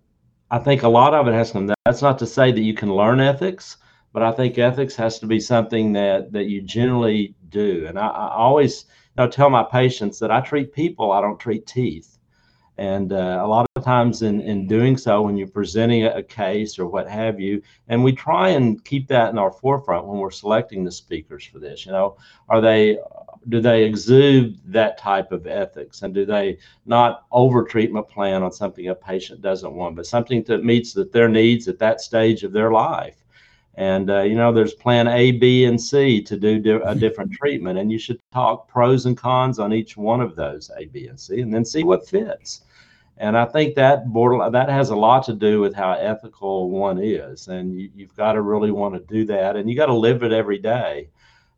I 0.51 0.59
think 0.59 0.83
a 0.83 0.87
lot 0.87 1.13
of 1.15 1.27
it 1.27 1.33
has 1.33 1.47
to 1.47 1.53
come. 1.53 1.73
That's 1.83 2.01
not 2.03 2.19
to 2.19 2.27
say 2.27 2.51
that 2.51 2.61
you 2.61 2.75
can 2.75 2.93
learn 2.93 3.19
ethics, 3.19 3.77
but 4.13 4.21
I 4.23 4.31
think 4.31 4.57
ethics 4.57 4.95
has 4.95 5.19
to 5.19 5.25
be 5.25 5.39
something 5.39 5.91
that 5.93 6.31
that 6.31 6.45
you 6.45 6.61
generally 6.61 7.35
do. 7.49 7.85
And 7.87 7.99
I, 7.99 8.07
I 8.07 8.35
always 8.35 8.85
you 9.17 9.23
know, 9.23 9.29
tell 9.29 9.49
my 9.49 9.63
patients 9.63 10.19
that 10.19 10.31
I 10.31 10.39
treat 10.39 10.71
people, 10.73 11.11
I 11.11 11.21
don't 11.21 11.39
treat 11.39 11.67
teeth. 11.67 12.17
And 12.77 13.13
uh, 13.13 13.39
a 13.39 13.45
lot 13.47 13.67
of 13.75 13.83
times 13.83 14.23
in, 14.23 14.41
in 14.41 14.65
doing 14.67 14.97
so, 14.97 15.21
when 15.21 15.37
you're 15.37 15.47
presenting 15.47 16.05
a, 16.05 16.09
a 16.17 16.23
case 16.23 16.79
or 16.79 16.87
what 16.87 17.07
have 17.07 17.39
you, 17.39 17.61
and 17.87 18.03
we 18.03 18.13
try 18.13 18.49
and 18.49 18.83
keep 18.83 19.07
that 19.09 19.29
in 19.29 19.37
our 19.37 19.51
forefront 19.51 20.07
when 20.07 20.17
we're 20.17 20.31
selecting 20.31 20.83
the 20.83 20.91
speakers 20.91 21.45
for 21.45 21.59
this, 21.59 21.85
you 21.85 21.91
know, 21.91 22.17
are 22.49 22.61
they 22.61 22.97
do 23.49 23.59
they 23.59 23.83
exude 23.83 24.57
that 24.65 24.97
type 24.97 25.31
of 25.31 25.47
ethics 25.47 26.01
and 26.01 26.13
do 26.13 26.25
they 26.25 26.57
not 26.85 27.25
over 27.31 27.63
treatment 27.63 28.07
plan 28.07 28.41
on 28.41 28.51
something 28.51 28.87
a 28.87 28.95
patient 28.95 29.41
doesn't 29.41 29.73
want 29.73 29.95
but 29.97 30.05
something 30.05 30.41
that 30.43 30.63
meets 30.63 30.93
that 30.93 31.11
their 31.11 31.27
needs 31.27 31.67
at 31.67 31.77
that 31.77 31.99
stage 31.99 32.43
of 32.43 32.53
their 32.53 32.71
life 32.71 33.22
and 33.75 34.09
uh, 34.11 34.21
you 34.21 34.35
know 34.35 34.51
there's 34.51 34.73
plan 34.73 35.07
a 35.07 35.31
b 35.31 35.65
and 35.65 35.79
c 35.81 36.21
to 36.21 36.37
do 36.37 36.59
di- 36.59 36.83
a 36.83 36.93
different 36.93 37.31
treatment 37.31 37.79
and 37.79 37.91
you 37.91 37.97
should 37.97 38.19
talk 38.31 38.67
pros 38.67 39.05
and 39.05 39.17
cons 39.17 39.57
on 39.57 39.73
each 39.73 39.97
one 39.97 40.21
of 40.21 40.35
those 40.35 40.69
a 40.77 40.85
b 40.85 41.07
and 41.07 41.19
c 41.19 41.41
and 41.41 41.53
then 41.53 41.65
see 41.65 41.83
what 41.83 42.07
fits. 42.07 42.61
And 43.17 43.37
i 43.37 43.45
think 43.45 43.75
that 43.75 44.07
border 44.11 44.49
that 44.49 44.69
has 44.69 44.89
a 44.89 44.95
lot 44.95 45.23
to 45.25 45.33
do 45.33 45.61
with 45.61 45.73
how 45.73 45.93
ethical 45.93 46.69
one 46.69 46.99
is 46.99 47.47
and 47.47 47.79
you, 47.79 47.89
have 47.99 48.15
got 48.15 48.33
to 48.33 48.41
really 48.41 48.71
want 48.71 48.95
to 48.95 49.13
do 49.13 49.25
that 49.25 49.55
and 49.55 49.69
you 49.69 49.75
got 49.75 49.87
to 49.87 49.93
live 49.93 50.23
it 50.23 50.31
every 50.31 50.59
day. 50.59 51.09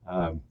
Um, 0.08 0.42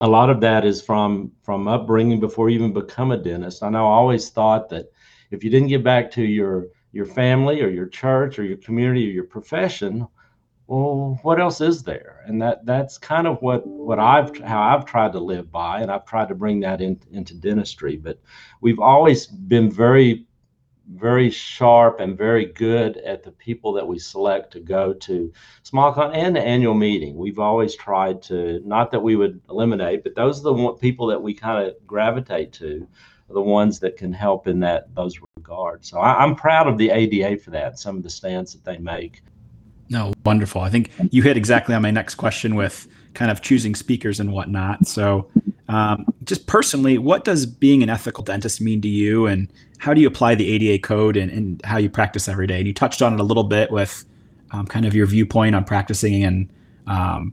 a 0.00 0.08
lot 0.08 0.30
of 0.30 0.40
that 0.40 0.64
is 0.64 0.82
from 0.82 1.32
from 1.42 1.68
upbringing 1.68 2.20
before 2.20 2.50
you 2.50 2.58
even 2.58 2.72
become 2.72 3.12
a 3.12 3.16
dentist. 3.16 3.62
I 3.62 3.70
know 3.70 3.86
I 3.86 3.90
always 3.92 4.30
thought 4.30 4.68
that 4.70 4.92
if 5.30 5.42
you 5.42 5.50
didn't 5.50 5.68
get 5.68 5.82
back 5.84 6.10
to 6.12 6.22
your 6.22 6.66
your 6.92 7.06
family 7.06 7.62
or 7.62 7.68
your 7.68 7.86
church 7.86 8.38
or 8.38 8.44
your 8.44 8.58
community 8.58 9.08
or 9.08 9.12
your 9.12 9.24
profession, 9.24 10.06
well, 10.66 11.18
what 11.22 11.40
else 11.40 11.60
is 11.60 11.82
there? 11.82 12.24
And 12.26 12.42
that 12.42 12.66
that's 12.66 12.98
kind 12.98 13.26
of 13.26 13.40
what 13.40 13.66
what 13.66 13.98
I've 13.98 14.36
how 14.40 14.60
I've 14.60 14.84
tried 14.84 15.12
to 15.12 15.20
live 15.20 15.50
by, 15.50 15.80
and 15.80 15.90
I've 15.90 16.06
tried 16.06 16.28
to 16.28 16.34
bring 16.34 16.60
that 16.60 16.80
in, 16.80 17.00
into 17.12 17.34
dentistry. 17.34 17.96
But 17.96 18.20
we've 18.60 18.80
always 18.80 19.26
been 19.26 19.70
very 19.70 20.26
very 20.94 21.30
sharp 21.30 22.00
and 22.00 22.16
very 22.16 22.46
good 22.46 22.96
at 22.98 23.22
the 23.22 23.32
people 23.32 23.72
that 23.72 23.86
we 23.86 23.98
select 23.98 24.52
to 24.52 24.60
go 24.60 24.92
to 24.92 25.32
SmileCon 25.64 26.14
and 26.14 26.36
the 26.36 26.40
annual 26.40 26.74
meeting. 26.74 27.16
We've 27.16 27.40
always 27.40 27.74
tried 27.74 28.22
to, 28.24 28.60
not 28.64 28.92
that 28.92 29.00
we 29.00 29.16
would 29.16 29.40
eliminate, 29.50 30.04
but 30.04 30.14
those 30.14 30.40
are 30.40 30.54
the 30.54 30.72
people 30.74 31.08
that 31.08 31.20
we 31.20 31.34
kind 31.34 31.66
of 31.66 31.74
gravitate 31.86 32.52
to, 32.54 32.86
the 33.28 33.40
ones 33.40 33.80
that 33.80 33.96
can 33.96 34.12
help 34.12 34.46
in 34.46 34.60
that 34.60 34.94
those 34.94 35.18
regards. 35.36 35.90
So 35.90 35.98
I, 35.98 36.22
am 36.22 36.36
proud 36.36 36.68
of 36.68 36.78
the 36.78 36.90
ADA 36.90 37.42
for 37.42 37.50
that. 37.50 37.78
Some 37.78 37.96
of 37.96 38.04
the 38.04 38.10
stands 38.10 38.52
that 38.52 38.64
they 38.64 38.78
make. 38.78 39.22
No, 39.88 40.12
wonderful. 40.24 40.60
I 40.60 40.70
think 40.70 40.90
you 41.10 41.22
hit 41.22 41.36
exactly 41.36 41.74
on 41.74 41.82
my 41.82 41.90
next 41.90 42.16
question 42.16 42.54
with 42.54 42.88
kind 43.14 43.30
of 43.30 43.40
choosing 43.40 43.74
speakers 43.74 44.20
and 44.20 44.32
whatnot. 44.32 44.86
So 44.86 45.30
um, 45.68 46.06
just 46.24 46.46
personally, 46.46 46.98
what 46.98 47.24
does 47.24 47.46
being 47.46 47.82
an 47.82 47.90
ethical 47.90 48.22
dentist 48.22 48.60
mean 48.60 48.80
to 48.82 48.88
you, 48.88 49.26
and 49.26 49.52
how 49.78 49.94
do 49.94 50.00
you 50.00 50.06
apply 50.06 50.34
the 50.34 50.48
ADA 50.48 50.82
code 50.82 51.16
and, 51.16 51.30
and 51.30 51.60
how 51.64 51.78
you 51.78 51.88
practice 51.88 52.28
every 52.28 52.46
day? 52.46 52.58
And 52.58 52.66
you 52.66 52.74
touched 52.74 53.02
on 53.02 53.14
it 53.14 53.20
a 53.20 53.24
little 53.24 53.44
bit 53.44 53.70
with 53.70 54.04
um, 54.52 54.66
kind 54.66 54.86
of 54.86 54.94
your 54.94 55.06
viewpoint 55.06 55.54
on 55.54 55.64
practicing 55.64 56.24
and 56.24 56.48
um, 56.86 57.32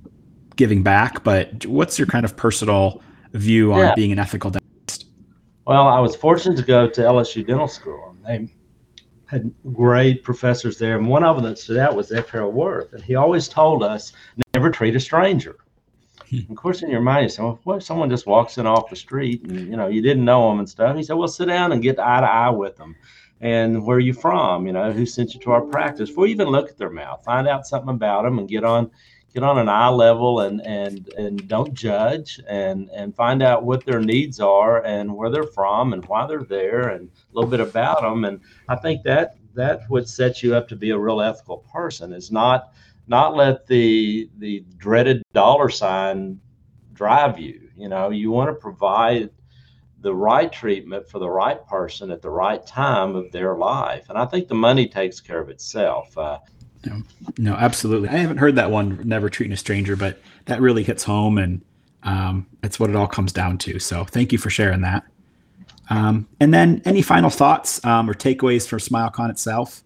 giving 0.55 0.83
back, 0.83 1.23
but 1.23 1.65
what's 1.65 1.97
your 1.97 2.07
kind 2.07 2.25
of 2.25 2.35
personal 2.35 3.01
view 3.33 3.73
on 3.73 3.79
yeah. 3.79 3.95
being 3.95 4.11
an 4.11 4.19
ethical 4.19 4.51
dentist? 4.51 5.05
Well, 5.65 5.87
I 5.87 5.99
was 5.99 6.15
fortunate 6.15 6.57
to 6.57 6.63
go 6.63 6.89
to 6.89 7.01
LSU 7.01 7.45
Dental 7.45 7.67
School. 7.67 8.15
They 8.25 8.49
had 9.33 9.51
great 9.73 10.23
professors 10.23 10.77
there, 10.77 10.97
and 10.97 11.07
one 11.07 11.23
of 11.23 11.35
them 11.35 11.45
that 11.45 11.57
stood 11.57 11.77
out 11.77 11.95
was 11.95 12.11
F. 12.11 12.29
Harold 12.29 12.53
Wirth, 12.53 12.93
and 12.93 13.03
he 13.03 13.15
always 13.15 13.47
told 13.47 13.83
us 13.83 14.13
never 14.53 14.69
treat 14.69 14.95
a 14.95 14.99
stranger 14.99 15.57
hmm. 16.29 16.51
of 16.51 16.57
course, 16.57 16.83
in 16.83 16.89
your 16.89 17.01
mind, 17.01 17.23
you 17.23 17.29
say, 17.29 17.43
well, 17.43 17.59
what 17.63 17.77
if 17.77 17.83
someone 17.83 18.09
just 18.09 18.27
walks 18.27 18.57
in 18.57 18.65
off 18.65 18.89
the 18.89 18.95
street 18.95 19.43
and, 19.43 19.67
you 19.67 19.77
know, 19.77 19.87
you 19.87 20.01
didn't 20.01 20.25
know 20.25 20.49
them 20.49 20.59
and 20.59 20.69
stuff? 20.69 20.95
He 20.95 21.03
said, 21.03 21.13
well, 21.13 21.27
sit 21.27 21.47
down 21.47 21.71
and 21.71 21.81
get 21.81 21.99
eye 21.99 22.21
to 22.21 22.27
eye 22.27 22.49
with 22.49 22.75
them. 22.77 22.95
And 23.41 23.85
where 23.85 23.97
are 23.97 23.99
you 23.99 24.13
from? 24.13 24.65
You 24.65 24.73
know, 24.73 24.91
who 24.91 25.05
sent 25.05 25.33
you 25.33 25.39
to 25.41 25.51
our 25.51 25.61
practice? 25.61 26.09
Before 26.09 26.27
you 26.27 26.33
even 26.33 26.47
look 26.47 26.69
at 26.69 26.77
their 26.77 26.89
mouth, 26.89 27.23
find 27.25 27.47
out 27.47 27.67
something 27.67 27.89
about 27.89 28.23
them 28.23 28.39
and 28.39 28.47
get 28.47 28.63
on 28.63 28.89
get 29.33 29.43
on 29.43 29.57
an 29.57 29.69
eye 29.69 29.89
level 29.89 30.41
and 30.41 30.61
and 30.61 31.09
and 31.17 31.47
don't 31.47 31.73
judge 31.73 32.39
and 32.47 32.89
and 32.91 33.15
find 33.15 33.41
out 33.41 33.63
what 33.63 33.85
their 33.85 33.99
needs 33.99 34.39
are 34.39 34.83
and 34.85 35.13
where 35.13 35.29
they're 35.29 35.43
from 35.43 35.93
and 35.93 36.05
why 36.05 36.27
they're 36.27 36.43
there 36.43 36.89
and 36.89 37.09
a 37.09 37.35
little 37.35 37.49
bit 37.49 37.59
about 37.59 38.01
them 38.01 38.25
and 38.25 38.39
i 38.69 38.75
think 38.75 39.03
that 39.03 39.37
that 39.55 39.81
would 39.89 40.07
set 40.07 40.43
you 40.43 40.55
up 40.55 40.67
to 40.67 40.75
be 40.75 40.91
a 40.91 40.97
real 40.97 41.21
ethical 41.21 41.57
person 41.71 42.13
is 42.13 42.31
not 42.31 42.73
not 43.07 43.35
let 43.35 43.67
the 43.67 44.29
the 44.37 44.63
dreaded 44.77 45.23
dollar 45.33 45.69
sign 45.69 46.39
drive 46.93 47.39
you. 47.39 47.69
You 47.75 47.89
know, 47.89 48.09
you 48.11 48.31
want 48.31 48.49
to 48.49 48.53
provide 48.53 49.29
the 49.99 50.13
right 50.13 50.51
treatment 50.51 51.07
for 51.09 51.19
the 51.19 51.29
right 51.29 51.65
person 51.67 52.11
at 52.11 52.21
the 52.21 52.29
right 52.29 52.65
time 52.65 53.15
of 53.15 53.31
their 53.31 53.55
life, 53.55 54.09
and 54.09 54.17
I 54.17 54.25
think 54.25 54.47
the 54.47 54.55
money 54.55 54.87
takes 54.87 55.19
care 55.19 55.39
of 55.39 55.49
itself. 55.49 56.17
Uh, 56.17 56.39
no, 56.85 57.01
no, 57.37 57.53
absolutely. 57.53 58.09
I 58.09 58.17
haven't 58.17 58.37
heard 58.37 58.55
that 58.55 58.71
one, 58.71 59.01
never 59.03 59.29
treating 59.29 59.53
a 59.53 59.57
stranger, 59.57 59.95
but 59.95 60.19
that 60.45 60.61
really 60.61 60.83
hits 60.83 61.03
home, 61.03 61.37
and 61.37 61.61
um, 62.03 62.45
it's 62.63 62.79
what 62.79 62.89
it 62.89 62.95
all 62.95 63.07
comes 63.07 63.31
down 63.31 63.57
to. 63.59 63.79
So, 63.79 64.03
thank 64.03 64.31
you 64.31 64.37
for 64.37 64.49
sharing 64.49 64.81
that. 64.81 65.03
Um, 65.89 66.27
and 66.39 66.53
then, 66.53 66.81
any 66.85 67.01
final 67.01 67.29
thoughts 67.29 67.83
um, 67.85 68.09
or 68.09 68.13
takeaways 68.13 68.67
for 68.67 68.77
SmileCon 68.77 69.29
itself? 69.29 69.83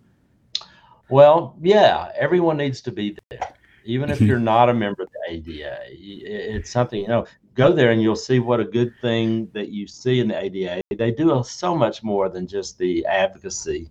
Well, 1.09 1.55
yeah, 1.61 2.11
everyone 2.17 2.57
needs 2.57 2.81
to 2.81 2.91
be 2.91 3.17
there, 3.29 3.53
even 3.85 4.09
if 4.09 4.17
mm-hmm. 4.17 4.27
you're 4.27 4.39
not 4.39 4.69
a 4.69 4.73
member 4.73 5.03
of 5.03 5.09
the 5.09 5.33
ADA. 5.33 5.79
It's 5.89 6.69
something 6.69 7.01
you 7.01 7.07
know. 7.07 7.25
Go 7.55 7.73
there 7.73 7.89
and 7.89 7.99
you'll 7.99 8.15
see 8.15 8.37
what 8.37 8.59
a 8.59 8.63
good 8.63 8.93
thing 9.01 9.49
that 9.53 9.69
you 9.69 9.87
see 9.87 10.19
in 10.19 10.27
the 10.27 10.39
ADA. 10.39 10.79
They 10.95 11.09
do 11.09 11.41
so 11.43 11.75
much 11.75 12.03
more 12.03 12.29
than 12.29 12.45
just 12.45 12.77
the 12.77 13.03
advocacy. 13.07 13.89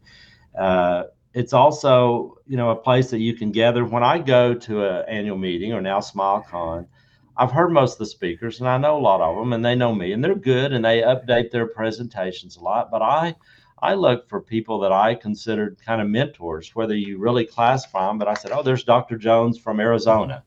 Uh, 0.56 1.04
it's 1.36 1.52
also 1.52 2.38
you 2.46 2.56
know 2.56 2.70
a 2.70 2.76
place 2.76 3.10
that 3.10 3.18
you 3.18 3.34
can 3.34 3.52
gather. 3.52 3.84
When 3.84 4.02
I 4.02 4.18
go 4.18 4.54
to 4.54 4.86
an 4.86 5.04
annual 5.06 5.36
meeting 5.36 5.74
or 5.74 5.82
now 5.82 6.00
SmileCon, 6.00 6.86
I've 7.36 7.52
heard 7.52 7.70
most 7.70 7.92
of 7.92 7.98
the 7.98 8.06
speakers 8.06 8.58
and 8.58 8.68
I 8.68 8.78
know 8.78 8.96
a 8.96 8.98
lot 8.98 9.20
of 9.20 9.36
them 9.36 9.52
and 9.52 9.62
they 9.62 9.74
know 9.74 9.94
me 9.94 10.12
and 10.12 10.24
they're 10.24 10.34
good 10.34 10.72
and 10.72 10.82
they 10.82 11.02
update 11.02 11.50
their 11.50 11.66
presentations 11.66 12.56
a 12.56 12.62
lot. 12.62 12.90
But 12.90 13.02
I 13.02 13.36
I 13.82 13.92
look 13.92 14.26
for 14.30 14.40
people 14.40 14.80
that 14.80 14.92
I 14.92 15.14
considered 15.14 15.76
kind 15.84 16.00
of 16.00 16.08
mentors, 16.08 16.74
whether 16.74 16.96
you 16.96 17.18
really 17.18 17.44
classify 17.44 18.06
them. 18.06 18.16
But 18.18 18.28
I 18.28 18.34
said, 18.34 18.52
oh, 18.52 18.62
there's 18.62 18.84
Dr. 18.84 19.18
Jones 19.18 19.58
from 19.58 19.78
Arizona. 19.78 20.42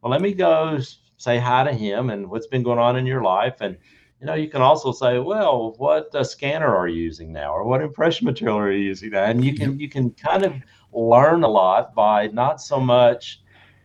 Well, 0.00 0.12
let 0.12 0.22
me 0.22 0.32
go 0.34 0.78
say 1.16 1.38
hi 1.38 1.64
to 1.64 1.72
him 1.72 2.10
and 2.10 2.30
what's 2.30 2.46
been 2.46 2.62
going 2.62 2.78
on 2.78 2.94
in 2.94 3.06
your 3.06 3.24
life. 3.24 3.56
And, 3.60 3.76
you 4.20 4.26
know, 4.26 4.34
you 4.34 4.48
can 4.48 4.62
also 4.62 4.92
say, 4.92 5.18
well, 5.18 5.74
what 5.78 6.14
uh, 6.14 6.24
scanner 6.24 6.74
are 6.74 6.88
you 6.88 7.02
using 7.02 7.32
now? 7.32 7.52
Or 7.52 7.64
what 7.64 7.80
impression 7.82 8.24
material 8.24 8.58
are 8.58 8.72
you 8.72 8.84
using 8.84 9.10
now? 9.10 9.24
And 9.24 9.44
you 9.44 9.54
can, 9.54 9.78
you 9.78 9.88
can 9.88 10.10
kind 10.10 10.44
of 10.44 10.54
learn 10.92 11.44
a 11.44 11.48
lot 11.48 11.94
by 11.94 12.26
not 12.28 12.60
so 12.60 12.80
much 12.80 13.42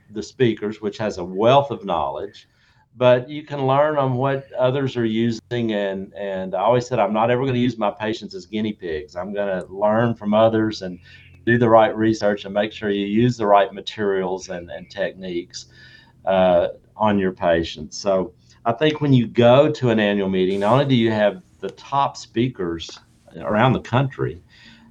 the 0.10 0.24
speakers, 0.24 0.82
which 0.82 0.98
has 0.98 1.18
a 1.18 1.24
wealth 1.24 1.70
of 1.72 1.86
knowledge, 1.86 2.48
but 2.96 3.30
you 3.30 3.44
can 3.44 3.66
learn 3.66 3.98
on 3.98 4.14
what 4.14 4.52
others 4.54 4.96
are 4.96 5.06
using 5.06 5.74
and 5.74 6.14
and 6.14 6.54
i 6.54 6.60
always 6.60 6.86
said 6.88 7.00
i'm 7.00 7.14
not 7.14 7.32
ever 7.32 7.42
going 7.42 7.54
to 7.54 7.60
use 7.60 7.78
my 7.78 7.90
patients 7.90 8.36
as 8.36 8.46
guinea 8.46 8.74
pigs 8.74 9.16
i'm 9.16 9.34
going 9.34 9.48
to 9.48 9.66
learn 9.74 10.14
from 10.14 10.34
others 10.34 10.82
and 10.82 11.00
do 11.46 11.58
the 11.58 11.68
right 11.68 11.96
research 11.98 12.46
and 12.46 12.54
make 12.54 12.72
sure 12.72 12.90
you 12.90 13.06
use 13.06 13.36
the 13.36 13.46
right 13.46 13.74
materials 13.74 14.50
and, 14.50 14.70
and 14.72 14.90
techniques 14.90 15.66
uh, 16.26 16.70
on 16.96 17.18
your 17.18 17.32
patients 17.32 17.98
so 17.98 18.32
i 18.66 18.72
think 18.72 19.02
when 19.02 19.14
you 19.14 19.28
go 19.28 19.72
to 19.72 19.90
an 19.90 20.00
annual 20.00 20.30
meeting 20.30 20.60
not 20.60 20.74
only 20.74 20.86
do 20.86 20.96
you 20.96 21.12
have 21.12 21.42
the 21.60 21.70
top 21.72 22.18
speakers 22.18 23.00
around 23.38 23.74
the 23.74 23.82
country 23.82 24.42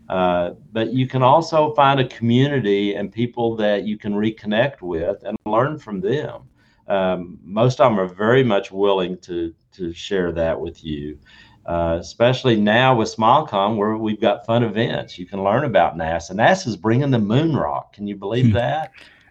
uh, 0.08 0.50
but 0.72 0.92
you 0.92 1.06
can 1.06 1.22
also 1.22 1.72
find 1.74 2.00
a 2.00 2.08
community 2.08 2.94
and 2.94 3.12
people 3.12 3.56
that 3.56 3.84
you 3.84 3.96
can 3.96 4.12
reconnect 4.12 4.82
with 4.82 5.22
and 5.24 5.36
learn 5.46 5.78
from 5.78 6.00
them 6.00 6.42
um, 6.88 7.38
most 7.44 7.80
of 7.80 7.90
them 7.90 8.00
are 8.00 8.06
very 8.06 8.42
much 8.42 8.70
willing 8.70 9.16
to 9.18 9.54
to 9.72 9.92
share 9.92 10.32
that 10.32 10.60
with 10.60 10.84
you. 10.84 11.18
Uh, 11.64 11.96
especially 12.00 12.56
now 12.56 12.96
with 12.96 13.14
SmileCon, 13.14 13.76
where 13.76 13.96
we've 13.96 14.20
got 14.20 14.44
fun 14.44 14.64
events. 14.64 15.16
You 15.16 15.26
can 15.26 15.44
learn 15.44 15.64
about 15.64 15.96
NASA. 15.96 16.32
NASA's 16.32 16.76
bringing 16.76 17.12
the 17.12 17.20
moon 17.20 17.54
rock. 17.54 17.92
Can 17.92 18.08
you 18.08 18.16
believe 18.16 18.46
hmm. 18.46 18.54
that? 18.54 18.90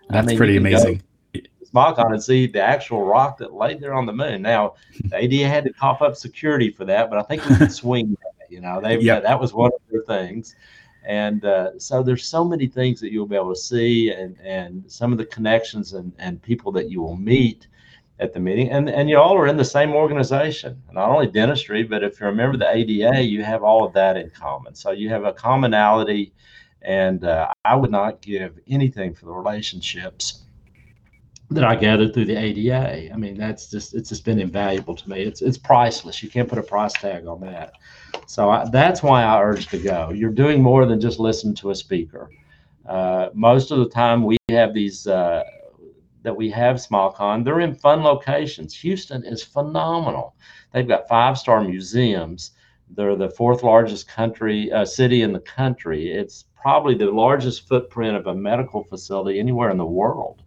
That's 0.10 0.26
I 0.26 0.28
mean, 0.28 0.38
pretty 0.38 0.56
amazing. 0.56 1.02
SmileCon 1.74 2.14
and 2.14 2.24
see 2.24 2.48
the 2.48 2.62
actual 2.62 3.04
rock 3.04 3.38
that 3.38 3.54
laid 3.54 3.80
there 3.80 3.94
on 3.94 4.06
the 4.06 4.14
moon. 4.14 4.42
Now, 4.42 4.76
the 5.06 5.18
ADA 5.18 5.48
had 5.48 5.64
to 5.66 5.74
cough 5.74 6.02
up 6.02 6.16
security 6.16 6.72
for 6.72 6.86
that, 6.86 7.10
but 7.10 7.20
I 7.20 7.24
think 7.24 7.48
we 7.48 7.56
can 7.56 7.70
swing 7.70 8.12
that. 8.22 8.52
You 8.52 8.60
know, 8.60 8.82
they 8.82 9.00
yep. 9.00 9.24
that 9.24 9.40
was 9.40 9.54
one 9.54 9.72
of 9.74 9.82
their 9.90 10.02
things. 10.02 10.56
And 11.04 11.46
uh, 11.46 11.80
so 11.80 12.04
there's 12.04 12.26
so 12.26 12.44
many 12.44 12.68
things 12.68 13.00
that 13.00 13.12
you'll 13.12 13.26
be 13.26 13.36
able 13.36 13.54
to 13.54 13.60
see 13.60 14.12
and, 14.12 14.38
and 14.42 14.84
some 14.88 15.12
of 15.12 15.18
the 15.18 15.26
connections 15.26 15.94
and, 15.94 16.12
and 16.20 16.42
people 16.42 16.72
that 16.74 16.92
you 16.92 17.02
will 17.02 17.18
meet 17.18 17.68
at 18.20 18.34
the 18.34 18.40
meeting. 18.40 18.70
And, 18.70 18.88
and 18.88 19.10
you 19.10 19.18
all 19.18 19.36
are 19.36 19.48
in 19.48 19.58
the 19.58 19.66
same 19.66 19.94
organization, 19.94 20.82
not 20.92 21.10
only 21.10 21.28
dentistry, 21.28 21.84
but 21.84 22.04
if 22.04 22.20
you're 22.20 22.30
a 22.30 22.36
member 22.36 22.54
of 22.54 22.60
the 22.60 22.70
ADA, 22.70 23.24
you 23.24 23.44
have 23.44 23.64
all 23.64 23.84
of 23.84 23.94
that 23.94 24.16
in 24.16 24.30
common. 24.30 24.76
So 24.76 24.92
you 24.92 25.10
have 25.10 25.24
a 25.24 25.34
commonality. 25.34 26.34
And 26.84 27.24
uh, 27.24 27.52
I 27.66 27.76
would 27.76 27.92
not 27.92 28.22
give 28.22 28.60
anything 28.68 29.14
for 29.14 29.26
the 29.26 29.32
relationships 29.32 30.44
that 31.52 31.66
I 31.66 31.76
gathered 31.76 32.14
through 32.14 32.26
the 32.26 32.38
ADA. 32.38 33.14
I 33.14 33.18
mean, 33.18 33.38
that's 33.38 33.70
just 33.70 33.94
it's 33.94 34.10
just 34.10 34.24
been 34.24 34.40
invaluable 34.40 34.96
to 34.96 35.10
me. 35.10 35.22
It's 35.22 35.42
it's 35.42 35.58
priceless. 35.58 36.24
You 36.24 36.30
can't 36.30 36.48
put 36.48 36.58
a 36.58 36.64
price 36.64 36.94
tag 36.94 37.28
on 37.28 37.42
that. 37.42 37.74
So 38.26 38.50
I, 38.50 38.70
that's 38.70 39.04
why 39.04 39.24
I 39.24 39.42
urge 39.42 39.68
to 39.68 39.78
go. 39.78 40.12
You're 40.12 40.32
doing 40.32 40.64
more 40.64 40.86
than 40.86 41.02
just 41.02 41.20
listen 41.20 41.54
to 41.56 41.72
a 41.72 41.76
speaker. 41.76 42.30
Uh, 42.86 43.30
most 43.34 43.72
of 43.72 43.80
the 43.80 43.90
time, 43.90 44.24
we 44.24 44.38
have 44.50 44.74
these 44.74 45.08
uh, 45.08 45.44
that 46.24 46.36
we 46.36 46.50
have 46.52 46.78
SmileCon. 46.78 47.44
They're 47.44 47.60
in 47.60 47.76
fun 47.76 48.02
locations. 48.02 48.74
Houston 48.78 49.26
is 49.26 49.44
phenomenal. 49.44 50.36
They've 50.72 50.88
got 50.88 51.10
five 51.10 51.38
star 51.38 51.62
museums. 51.62 52.52
They're 52.90 53.18
the 53.18 53.30
fourth 53.30 53.62
largest 53.62 54.08
country 54.08 54.72
uh, 54.72 54.86
city 54.86 55.22
in 55.22 55.34
the 55.34 55.40
country. 55.40 56.12
It's 56.12 56.46
probably 56.56 56.96
the 56.96 57.12
largest 57.12 57.68
footprint 57.68 58.16
of 58.16 58.28
a 58.28 58.36
medical 58.36 58.86
facility 58.86 59.40
anywhere 59.40 59.70
in 59.70 59.78
the 59.78 59.86
world. 59.86 60.44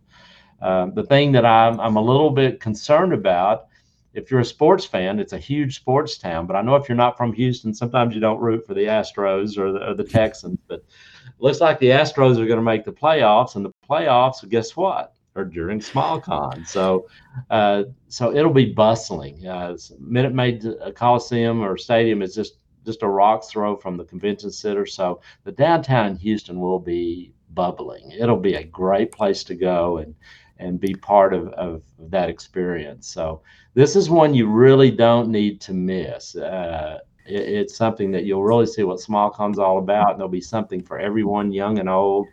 Uh, 0.61 0.87
the 0.87 1.05
thing 1.05 1.33
that 1.33 1.45
I'm, 1.45 1.79
I'm 1.81 1.97
a 1.97 2.03
little 2.03 2.31
bit 2.31 2.61
concerned 2.61 3.12
about 3.12 3.67
if 4.14 4.31
you're 4.31 4.40
a 4.40 4.45
sports 4.45 4.85
fan, 4.85 5.19
it's 5.19 5.33
a 5.33 5.38
huge 5.38 5.77
sports 5.77 6.17
town. 6.19 6.47
But 6.47 6.57
I 6.57 6.62
know 6.62 6.77
if 6.77 6.88
you're 6.88 6.97
not 6.97 7.17
from 7.17 7.33
Houston, 7.33 7.75
sometimes 7.75 8.14
you 8.14 8.21
don't 8.21 8.40
root 8.40 8.67
for 8.67 8.75
the 8.75 8.85
Astros 8.85 9.59
or 9.59 9.73
the, 9.73 9.90
or 9.90 9.95
the 9.95 10.05
Texans. 10.05 10.59
But 10.69 10.81
it 11.27 11.40
looks 11.40 11.61
like 11.61 11.81
the 11.81 11.90
Astros 11.90 12.38
are 12.38 12.47
going 12.47 12.57
to 12.57 12.62
make 12.62 12.85
the 12.85 12.93
playoffs, 12.93 13.57
and 13.57 13.64
the 13.64 13.73
playoffs, 13.88 14.49
guess 14.49 14.77
what? 14.77 15.14
Are 15.37 15.45
during 15.45 15.81
SmileCon. 15.81 16.64
So, 16.64 17.09
uh, 17.51 17.85
so 18.07 18.33
it'll 18.33 18.53
be 18.53 18.73
bustling. 18.73 19.45
Uh, 19.45 19.77
Minute 19.99 20.33
Maid 20.33 20.64
Coliseum 20.95 21.61
or 21.61 21.77
Stadium 21.77 22.23
is 22.23 22.37
just 22.37 22.59
just 22.87 23.03
a 23.03 23.09
rock's 23.09 23.51
throw 23.51 23.75
from 23.75 23.97
the 23.97 24.05
convention 24.05 24.53
center. 24.53 24.87
So 24.87 25.21
the 25.43 25.51
downtown 25.51 26.14
Houston 26.17 26.61
will 26.61 26.79
be 26.79 27.33
bubbling. 27.51 28.12
It'll 28.12 28.37
be 28.37 28.55
a 28.55 28.62
great 28.64 29.11
place 29.11 29.43
to 29.45 29.55
go 29.55 29.99
and 29.99 30.14
and 30.59 30.81
be 30.81 30.95
part 30.95 31.35
of, 31.35 31.49
of 31.55 31.83
that 31.99 32.29
experience. 32.29 33.09
So 33.09 33.43
this 33.75 33.97
is 33.97 34.09
one 34.09 34.35
you 34.35 34.47
really 34.47 34.90
don't 34.90 35.29
need 35.29 35.61
to 35.62 35.75
miss. 35.75 36.37
Uh, 36.37 37.01
it, 37.27 37.43
it's 37.43 37.77
something 37.77 38.11
that 38.12 38.25
you'll 38.25 38.45
really 38.45 38.67
see 38.67 38.85
what 38.85 39.01
SmileCon's 39.01 39.59
all 39.59 39.79
about. 39.79 40.12
And 40.12 40.21
there'll 40.21 40.29
be 40.31 40.40
something 40.40 40.83
for 40.83 40.99
everyone, 40.99 41.53
young 41.53 41.79
and 41.79 41.88
old. 41.88 42.29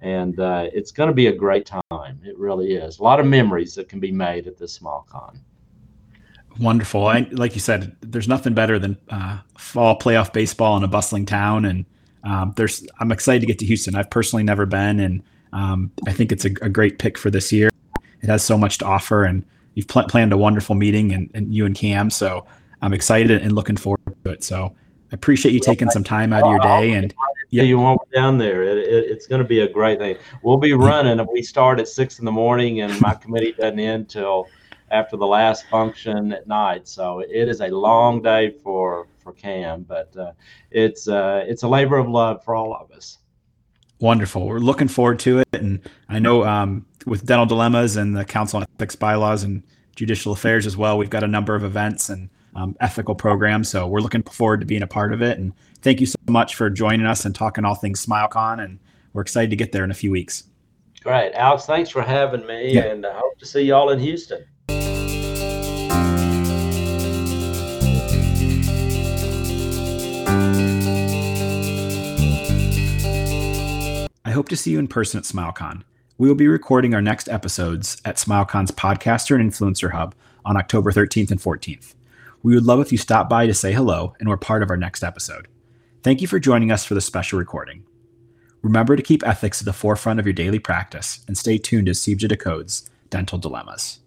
And 0.00 0.38
uh, 0.40 0.68
it's 0.72 0.92
going 0.92 1.08
to 1.08 1.14
be 1.14 1.26
a 1.26 1.32
great 1.32 1.66
time. 1.66 2.20
It 2.24 2.38
really 2.38 2.74
is. 2.74 3.00
A 3.00 3.02
lot 3.02 3.20
of 3.20 3.26
memories 3.26 3.74
that 3.74 3.88
can 3.88 4.00
be 4.00 4.12
made 4.12 4.46
at 4.46 4.56
this 4.56 4.78
SmileCon. 4.78 5.38
Wonderful. 6.60 7.06
I, 7.06 7.28
like 7.32 7.54
you 7.54 7.60
said, 7.60 7.96
there's 8.00 8.28
nothing 8.28 8.54
better 8.54 8.78
than 8.78 8.96
uh, 9.10 9.38
fall 9.58 9.98
playoff 9.98 10.32
baseball 10.32 10.76
in 10.76 10.84
a 10.84 10.88
bustling 10.88 11.26
town. 11.26 11.64
And 11.64 11.84
um, 12.24 12.52
there's, 12.56 12.86
I'm 12.98 13.12
excited 13.12 13.40
to 13.40 13.46
get 13.46 13.58
to 13.58 13.66
Houston. 13.66 13.94
I've 13.94 14.10
personally 14.10 14.42
never 14.42 14.66
been, 14.66 15.00
and 15.00 15.22
um, 15.52 15.90
I 16.06 16.12
think 16.12 16.32
it's 16.32 16.44
a, 16.44 16.50
a, 16.62 16.68
great 16.68 16.98
pick 16.98 17.16
for 17.16 17.30
this 17.30 17.52
year. 17.52 17.70
It 18.20 18.28
has 18.28 18.44
so 18.44 18.58
much 18.58 18.78
to 18.78 18.84
offer, 18.84 19.24
and 19.24 19.44
you've 19.74 19.88
pl- 19.88 20.04
planned 20.04 20.32
a 20.32 20.36
wonderful 20.36 20.74
meeting, 20.74 21.12
and, 21.12 21.30
and, 21.34 21.54
you 21.54 21.66
and 21.66 21.74
Cam. 21.74 22.10
So 22.10 22.46
I'm 22.82 22.92
excited 22.92 23.42
and 23.42 23.52
looking 23.52 23.76
forward 23.76 24.00
to 24.24 24.30
it. 24.30 24.44
So 24.44 24.74
I 25.10 25.14
appreciate 25.14 25.52
you 25.52 25.60
taking 25.60 25.90
some 25.90 26.04
time 26.04 26.32
out 26.32 26.42
of 26.42 26.50
your 26.50 26.60
day. 26.60 26.92
And 26.92 27.14
yeah, 27.50 27.62
you 27.62 27.78
won't 27.78 28.00
be 28.10 28.16
down 28.16 28.38
there. 28.38 28.62
It, 28.62 28.78
it, 28.78 29.10
it's 29.10 29.26
going 29.26 29.42
to 29.42 29.48
be 29.48 29.60
a 29.60 29.68
great 29.68 29.98
thing. 29.98 30.16
We'll 30.42 30.58
be 30.58 30.74
running. 30.74 31.24
We 31.32 31.42
start 31.42 31.80
at 31.80 31.88
six 31.88 32.18
in 32.18 32.24
the 32.24 32.32
morning, 32.32 32.80
and 32.80 33.00
my 33.00 33.14
committee 33.14 33.52
doesn't 33.52 33.80
end 33.80 34.08
till 34.08 34.48
after 34.90 35.16
the 35.16 35.26
last 35.26 35.66
function 35.68 36.32
at 36.32 36.46
night. 36.46 36.88
So 36.88 37.20
it 37.20 37.48
is 37.48 37.60
a 37.60 37.68
long 37.68 38.22
day 38.22 38.50
for 38.50 39.06
for 39.18 39.32
Cam, 39.32 39.82
but 39.82 40.14
uh, 40.16 40.32
it's 40.70 41.08
uh, 41.08 41.44
it's 41.46 41.62
a 41.62 41.68
labor 41.68 41.98
of 41.98 42.08
love 42.08 42.44
for 42.44 42.54
all 42.54 42.74
of 42.74 42.90
us. 42.90 43.17
Wonderful. 44.00 44.46
We're 44.46 44.58
looking 44.58 44.88
forward 44.88 45.18
to 45.20 45.40
it. 45.40 45.48
And 45.52 45.80
I 46.08 46.18
know 46.18 46.44
um, 46.44 46.86
with 47.06 47.26
Dental 47.26 47.46
Dilemmas 47.46 47.96
and 47.96 48.16
the 48.16 48.24
Council 48.24 48.58
on 48.58 48.66
Ethics 48.76 48.94
Bylaws 48.94 49.42
and 49.42 49.62
Judicial 49.96 50.32
Affairs 50.32 50.66
as 50.66 50.76
well, 50.76 50.98
we've 50.98 51.10
got 51.10 51.24
a 51.24 51.28
number 51.28 51.54
of 51.54 51.64
events 51.64 52.08
and 52.08 52.28
um, 52.54 52.76
ethical 52.80 53.14
programs. 53.14 53.68
So 53.68 53.86
we're 53.86 54.00
looking 54.00 54.22
forward 54.22 54.60
to 54.60 54.66
being 54.66 54.82
a 54.82 54.86
part 54.86 55.12
of 55.12 55.20
it. 55.22 55.38
And 55.38 55.52
thank 55.82 56.00
you 56.00 56.06
so 56.06 56.18
much 56.28 56.54
for 56.54 56.70
joining 56.70 57.06
us 57.06 57.24
and 57.24 57.34
talking 57.34 57.64
all 57.64 57.74
things 57.74 58.04
SmileCon. 58.04 58.62
And 58.62 58.78
we're 59.12 59.22
excited 59.22 59.50
to 59.50 59.56
get 59.56 59.72
there 59.72 59.84
in 59.84 59.90
a 59.90 59.94
few 59.94 60.10
weeks. 60.10 60.44
Great. 61.02 61.32
Alex, 61.34 61.66
thanks 61.66 61.90
for 61.90 62.02
having 62.02 62.46
me. 62.46 62.74
Yeah. 62.74 62.82
And 62.82 63.06
I 63.06 63.12
hope 63.12 63.38
to 63.38 63.46
see 63.46 63.62
you 63.62 63.74
all 63.74 63.90
in 63.90 63.98
Houston. 63.98 64.44
Hope 74.38 74.48
to 74.48 74.56
see 74.56 74.70
you 74.70 74.78
in 74.78 74.86
person 74.86 75.18
at 75.18 75.24
SmileCon. 75.24 75.82
We 76.16 76.28
will 76.28 76.36
be 76.36 76.46
recording 76.46 76.94
our 76.94 77.02
next 77.02 77.28
episodes 77.28 78.00
at 78.04 78.18
SmileCon's 78.18 78.70
Podcaster 78.70 79.34
and 79.34 79.50
Influencer 79.50 79.90
Hub 79.90 80.14
on 80.44 80.56
October 80.56 80.92
13th 80.92 81.32
and 81.32 81.40
14th. 81.40 81.96
We 82.44 82.54
would 82.54 82.64
love 82.64 82.78
if 82.78 82.92
you 82.92 82.98
stopped 82.98 83.28
by 83.28 83.48
to 83.48 83.52
say 83.52 83.72
hello 83.72 84.14
and 84.20 84.28
were 84.28 84.36
part 84.36 84.62
of 84.62 84.70
our 84.70 84.76
next 84.76 85.02
episode. 85.02 85.48
Thank 86.04 86.20
you 86.20 86.28
for 86.28 86.38
joining 86.38 86.70
us 86.70 86.84
for 86.84 86.94
this 86.94 87.04
special 87.04 87.36
recording. 87.36 87.82
Remember 88.62 88.94
to 88.94 89.02
keep 89.02 89.26
ethics 89.26 89.60
at 89.60 89.64
the 89.64 89.72
forefront 89.72 90.20
of 90.20 90.26
your 90.26 90.34
daily 90.34 90.60
practice 90.60 91.24
and 91.26 91.36
stay 91.36 91.58
tuned 91.58 91.88
as 91.88 91.98
CBJA 91.98 92.30
decodes 92.30 92.88
dental 93.10 93.38
dilemmas. 93.38 93.98